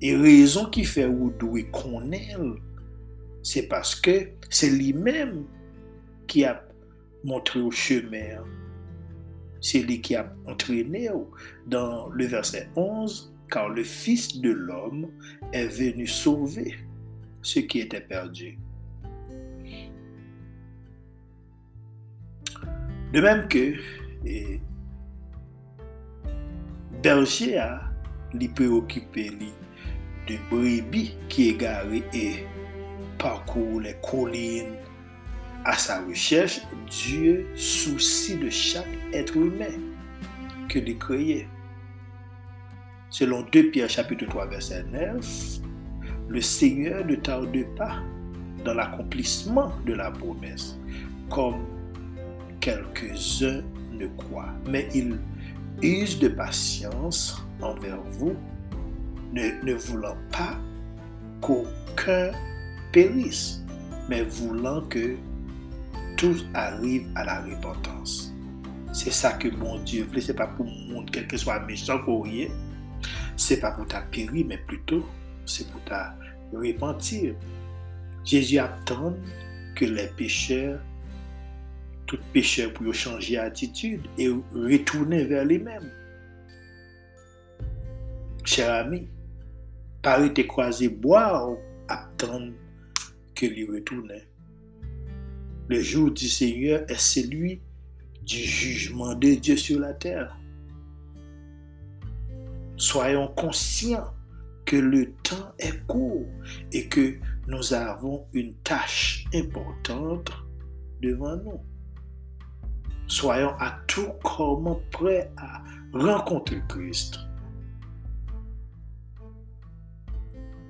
Et 0.00 0.14
raison 0.16 0.66
qui 0.66 0.84
fait 0.84 1.06
vous 1.06 1.32
devez 1.40 1.70
connaître, 1.70 2.56
c'est 3.42 3.68
parce 3.68 3.94
que 3.94 4.30
c'est 4.50 4.70
lui-même 4.70 5.44
qui 6.26 6.44
a 6.44 6.62
montré 7.24 7.60
au 7.60 7.70
chemin 7.70 8.42
c'est 9.60 9.80
lui 9.80 10.00
qui 10.00 10.14
a 10.14 10.32
entraîné 10.46 11.10
dans 11.66 12.08
le 12.10 12.26
verset 12.26 12.68
11, 12.76 13.34
car 13.50 13.68
le 13.68 13.82
Fils 13.82 14.40
de 14.40 14.50
l'homme 14.50 15.08
est 15.52 15.66
venu 15.66 16.06
sauver 16.06 16.76
ce 17.48 17.60
qui 17.60 17.80
était 17.80 18.02
perdu. 18.02 18.58
De 23.14 23.20
même 23.22 23.48
que 23.48 23.74
berger 27.02 27.56
a 27.56 27.90
préoccupé 28.54 29.30
de 30.28 30.36
brebis 30.50 31.16
qui 31.30 31.48
égaré 31.48 32.02
et 32.12 32.44
parcourt 33.18 33.80
les 33.80 33.96
collines 34.02 34.74
à 35.64 35.72
sa 35.72 36.04
recherche, 36.04 36.60
Dieu 36.90 37.46
soucie 37.56 38.36
de 38.36 38.50
chaque 38.50 38.86
être 39.14 39.36
humain 39.36 39.80
que 40.68 40.78
lui 40.80 40.98
créé. 40.98 41.48
Selon 43.08 43.40
2 43.40 43.70
Pierre 43.70 43.88
chapitre 43.88 44.26
3 44.26 44.46
verset 44.48 44.84
9, 44.84 45.60
le 46.28 46.40
Seigneur 46.40 47.04
ne 47.06 47.14
tarde 47.14 47.64
pas 47.76 48.02
dans 48.64 48.74
l'accomplissement 48.74 49.72
de 49.86 49.94
la 49.94 50.10
promesse, 50.10 50.78
comme 51.30 51.64
quelques-uns 52.60 53.62
ne 53.92 54.06
croient, 54.16 54.52
mais 54.66 54.88
il 54.94 55.18
use 55.82 56.18
de 56.18 56.28
patience 56.28 57.42
envers 57.60 58.00
vous, 58.02 58.34
ne, 59.32 59.64
ne 59.64 59.74
voulant 59.74 60.16
pas 60.32 60.58
qu'aucun 61.40 62.32
périsse, 62.92 63.62
mais 64.08 64.22
voulant 64.22 64.82
que 64.82 65.16
tous 66.16 66.44
arrivent 66.54 67.08
à 67.14 67.24
la 67.24 67.42
repentance. 67.42 68.34
C'est 68.92 69.12
ça 69.12 69.32
que 69.32 69.48
mon 69.48 69.78
Dieu 69.78 70.04
veut. 70.12 70.20
Ce 70.20 70.32
n'est 70.32 70.36
pas 70.36 70.48
pour 70.48 70.66
monde, 70.66 71.10
quel 71.12 71.26
que 71.26 71.36
soit 71.36 71.60
méchant 71.60 71.98
pour 72.00 72.24
rien. 72.24 72.48
Ce 73.36 73.54
n'est 73.54 73.60
pas 73.60 73.70
pour 73.70 73.86
ta 73.86 74.00
périr, 74.00 74.46
mais 74.48 74.58
plutôt 74.58 75.04
c'est 75.48 75.68
pour 75.70 75.82
ta 75.84 76.14
repentir. 76.52 77.34
Jésus 78.24 78.58
attend 78.58 79.14
que 79.74 79.84
les 79.84 80.08
pécheurs, 80.08 80.80
tout 82.06 82.18
pécheur 82.32 82.72
pour 82.72 82.92
changer 82.94 83.36
d'attitude 83.36 84.02
et 84.16 84.28
retourner 84.28 85.24
vers 85.24 85.44
lui-même. 85.44 85.90
Cher 88.44 88.72
ami, 88.72 89.08
Paris 90.02 90.32
te 90.32 90.40
croisé 90.42 90.88
boire, 90.88 91.50
attendre 91.86 92.52
que 93.34 93.46
lui 93.46 93.66
retourne. 93.66 94.12
Le 95.68 95.80
jour 95.80 96.10
du 96.10 96.28
Seigneur 96.28 96.82
est 96.90 96.98
celui 96.98 97.60
du 98.22 98.36
jugement 98.36 99.14
de 99.14 99.34
Dieu 99.34 99.56
sur 99.56 99.80
la 99.80 99.92
terre. 99.92 100.34
Soyons 102.76 103.28
conscients 103.28 104.12
que 104.68 104.76
le 104.76 105.14
temps 105.22 105.54
est 105.58 105.82
court 105.86 106.26
et 106.72 106.88
que 106.88 107.18
nous 107.46 107.72
avons 107.72 108.26
une 108.34 108.54
tâche 108.56 109.24
importante 109.34 110.30
devant 111.00 111.36
nous. 111.36 111.60
Soyons 113.06 113.54
à 113.58 113.78
tout 113.86 114.10
comment 114.22 114.78
prêts 114.90 115.32
à 115.38 115.62
rencontrer 115.94 116.60
Christ. 116.68 117.18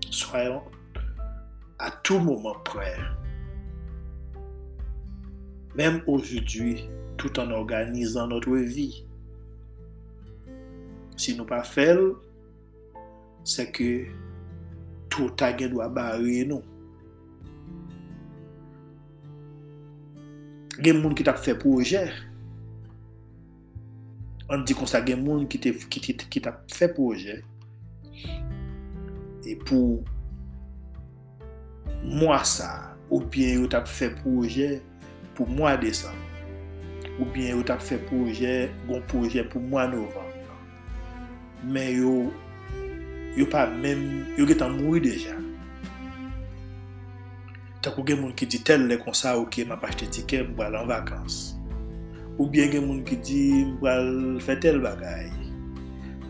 Soyons 0.08 0.62
à 1.80 1.90
tout 1.90 2.20
moment 2.20 2.54
prêts. 2.64 3.00
Même 5.74 6.02
aujourd'hui, 6.06 6.88
tout 7.16 7.40
en 7.40 7.50
organisant 7.50 8.28
notre 8.28 8.56
vie. 8.58 9.04
Si 11.16 11.36
nous 11.36 11.44
pas 11.44 11.64
fait, 11.64 11.98
se 13.48 13.64
ke 13.72 13.90
tout 15.08 15.44
a 15.44 15.52
gen 15.56 15.72
dwa 15.72 15.88
barye 15.92 16.44
nou. 16.48 16.60
Gen 20.78 21.00
moun 21.00 21.16
ki 21.18 21.24
tak 21.26 21.40
fe 21.42 21.56
proje, 21.58 22.04
an 24.52 24.62
di 24.68 24.76
kon 24.76 24.88
sa 24.88 25.00
gen 25.04 25.24
moun 25.24 25.48
ki, 25.50 25.60
te, 25.64 25.72
ki, 25.74 26.02
te, 26.04 26.28
ki 26.30 26.42
tak 26.44 26.60
fe 26.70 26.90
proje, 26.92 27.40
e 29.48 29.56
pou 29.64 29.98
mwa 32.04 32.38
sa, 32.46 32.92
ou 33.08 33.24
bien 33.24 33.56
yo 33.56 33.66
tak 33.72 33.88
fe 33.90 34.10
proje 34.20 34.76
pou 35.34 35.48
mwa 35.50 35.72
desan, 35.80 36.14
ou 37.16 37.26
bien 37.32 37.56
yo 37.56 37.64
tak 37.66 37.82
fe 37.82 37.98
proje, 38.10 38.68
gon 38.86 39.02
proje 39.10 39.42
pou 39.50 39.64
mwa 39.72 39.88
novem, 39.90 40.36
men 41.64 41.90
yo 41.96 42.12
yo 43.36 43.46
pa 43.50 43.66
men, 43.66 44.24
yo 44.38 44.46
getan 44.48 44.78
mouri 44.78 45.02
deja. 45.04 45.34
Tak 47.84 47.98
ou 47.98 48.06
gen 48.06 48.22
moun 48.22 48.34
ki 48.34 48.48
di 48.50 48.58
tel 48.66 48.88
le 48.90 48.96
konsa 48.98 49.36
ou 49.38 49.46
okay, 49.46 49.62
ke 49.62 49.70
ma 49.70 49.78
pache 49.78 50.00
te 50.00 50.08
tike 50.18 50.42
mou 50.48 50.64
al 50.64 50.78
an 50.80 50.88
vakans. 50.90 51.56
Ou 52.38 52.48
bien 52.50 52.70
gen 52.72 52.88
moun 52.88 53.04
ki 53.06 53.18
di 53.22 53.42
mou 53.68 53.90
al 53.90 54.08
fe 54.42 54.56
tel 54.62 54.80
bagay. 54.82 55.28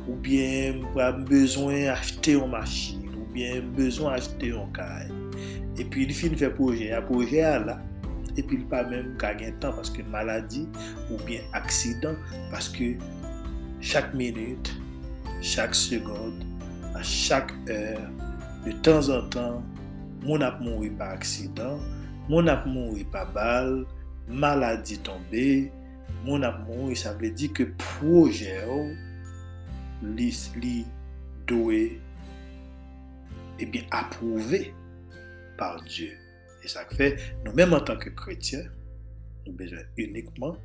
Ou 0.07 0.17
bien 0.25 0.83
mou 0.83 1.05
al 1.05 1.23
bezwen 1.29 1.89
achete 1.93 2.37
yon 2.37 2.53
machin. 2.53 3.07
Ou 3.17 3.29
bien 3.33 3.71
bezwen 3.79 4.13
achete 4.13 4.53
yon 4.53 4.69
kay. 4.77 5.09
E 5.79 5.87
pi 5.87 6.09
li 6.11 6.17
fin 6.17 6.37
fe 6.37 6.51
proje. 6.53 6.91
A 6.93 7.01
proje 7.05 7.41
a 7.45 7.57
la. 7.65 7.79
E 8.35 8.43
pi 8.43 8.61
li 8.61 8.67
pa 8.69 8.83
men 8.91 9.13
mou 9.13 9.23
ka 9.23 9.33
gen 9.39 9.57
tan 9.63 9.73
paske 9.79 10.05
maladi 10.13 10.67
ou 11.09 11.17
bien 11.25 11.47
aksidan 11.57 12.21
paske 12.53 12.97
chak 13.81 14.13
minute, 14.19 14.75
chak 15.41 15.73
segonde 15.79 16.48
à 16.99 17.03
chaque 17.03 17.53
heure, 17.69 18.11
de 18.67 18.73
temps 18.73 19.09
en 19.09 19.23
temps, 19.29 19.63
mon 20.23 20.41
ap 20.41 20.61
mouri 20.61 20.91
par 20.91 21.11
accident, 21.11 21.79
mon 22.29 22.45
ap 22.49 22.67
mouri 22.67 23.05
par 23.05 23.33
balle, 23.33 23.87
maladie 24.27 24.99
tombée, 24.99 25.71
mon 26.25 26.43
ap 26.43 26.67
mouri, 26.67 26.97
ça 26.97 27.13
veut 27.15 27.31
dire 27.31 27.53
que 27.53 27.63
projet 27.79 28.67
li, 30.03 30.37
li 30.57 30.85
doué 31.47 32.01
et 33.61 33.67
bien 33.67 33.83
approuvé 33.93 34.75
par 35.57 35.81
Dieu. 35.85 36.13
Et 36.65 36.69
ça 36.69 36.85
fait, 36.91 37.17
nous-mêmes 37.45 37.75
en 37.75 37.81
tant 37.81 37.97
que 37.97 38.11
chrétiens, 38.11 38.65
nous 39.47 39.53
besoin 39.53 39.79
uniquement 39.97 40.57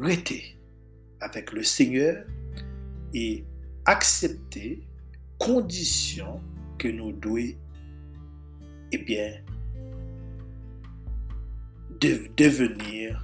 rester 0.00 0.56
avec 1.20 1.52
le 1.52 1.62
Seigneur 1.62 2.24
et 3.12 3.44
accepter 3.84 4.86
kondisyon 5.42 6.38
ke 6.80 6.94
nou 6.94 7.14
dwe 7.22 7.52
ebyen 8.94 9.40
eh 9.40 9.52
de, 12.02 12.16
devenir 12.36 13.18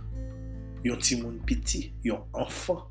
yon 0.86 1.00
timoun 1.02 1.38
piti, 1.46 1.88
yon 2.06 2.22
anfan. 2.38 2.84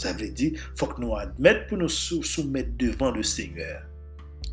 Sa 0.00 0.14
vle 0.16 0.30
di, 0.34 0.52
fok 0.78 0.96
nou 1.02 1.16
admet 1.18 1.66
pou 1.68 1.78
nou 1.78 1.90
sou, 1.92 2.22
soumet 2.26 2.70
devan 2.80 3.14
le 3.16 3.24
seigneur. 3.26 3.82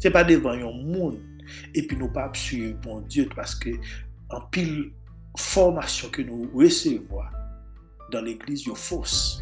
Se 0.01 0.11
pa 0.13 0.23
devan 0.25 0.61
yon 0.61 0.81
moun, 0.87 1.19
epi 1.77 1.97
nou 1.97 2.11
pa 2.13 2.27
apsuye 2.29 2.73
bon 2.85 3.05
diot, 3.09 3.33
paske 3.37 3.75
an 4.33 4.45
pil 4.53 4.89
formasyon 5.37 6.13
ke 6.15 6.25
nou 6.27 6.49
resevoa 6.57 7.29
dan 8.11 8.25
l'eglise 8.25 8.69
yon 8.69 8.79
fos. 8.79 9.41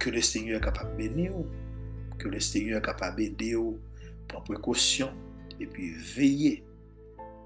que 0.00 0.10
le 0.10 0.22
Seigneur 0.22 0.58
est 0.58 0.64
capable 0.64 0.92
de 0.92 1.08
bénir, 1.08 1.32
que 2.18 2.28
le 2.28 2.40
Seigneur 2.40 2.78
est 2.78 2.84
capable 2.84 3.18
d'aider, 3.18 3.54
prendre 4.26 4.44
précaution 4.44 5.10
et 5.60 5.66
puis 5.66 5.92
veiller 5.92 6.64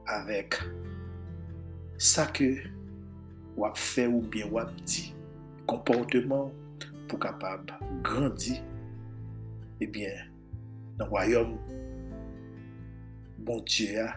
avec 0.06 0.60
ça 1.98 2.26
que 2.26 2.56
ou 3.56 3.66
a 3.66 3.74
fait 3.74 4.06
ou 4.06 4.20
bien 4.20 4.46
ou 4.50 4.58
a 4.58 4.70
dit, 4.86 5.14
comportement 5.66 6.52
pour 7.08 7.18
capable 7.18 7.74
grandir, 8.02 8.62
eh 9.80 9.86
bien, 9.86 10.12
dans 10.96 11.06
le 11.06 11.10
royaume, 11.10 11.58
bon 13.38 13.60
Dieu 13.66 14.00
a 14.00 14.14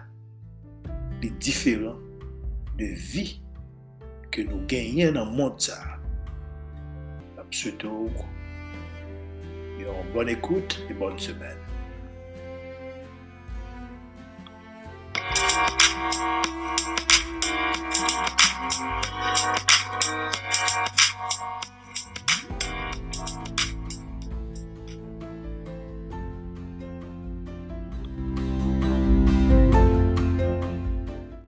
des 1.22 1.32
différents 1.32 2.00
de 2.78 2.86
vie 2.86 3.42
que 4.30 4.42
nous 4.44 4.64
gagnons 4.68 5.12
dans 5.12 5.26
le 5.26 5.32
monde. 5.32 5.60
ce 7.52 7.70
tour. 7.70 8.12
Et 9.80 9.86
bonne 10.14 10.30
écoute 10.30 10.82
et 10.90 10.94
bonne 10.94 11.20
semaine. 11.20 11.58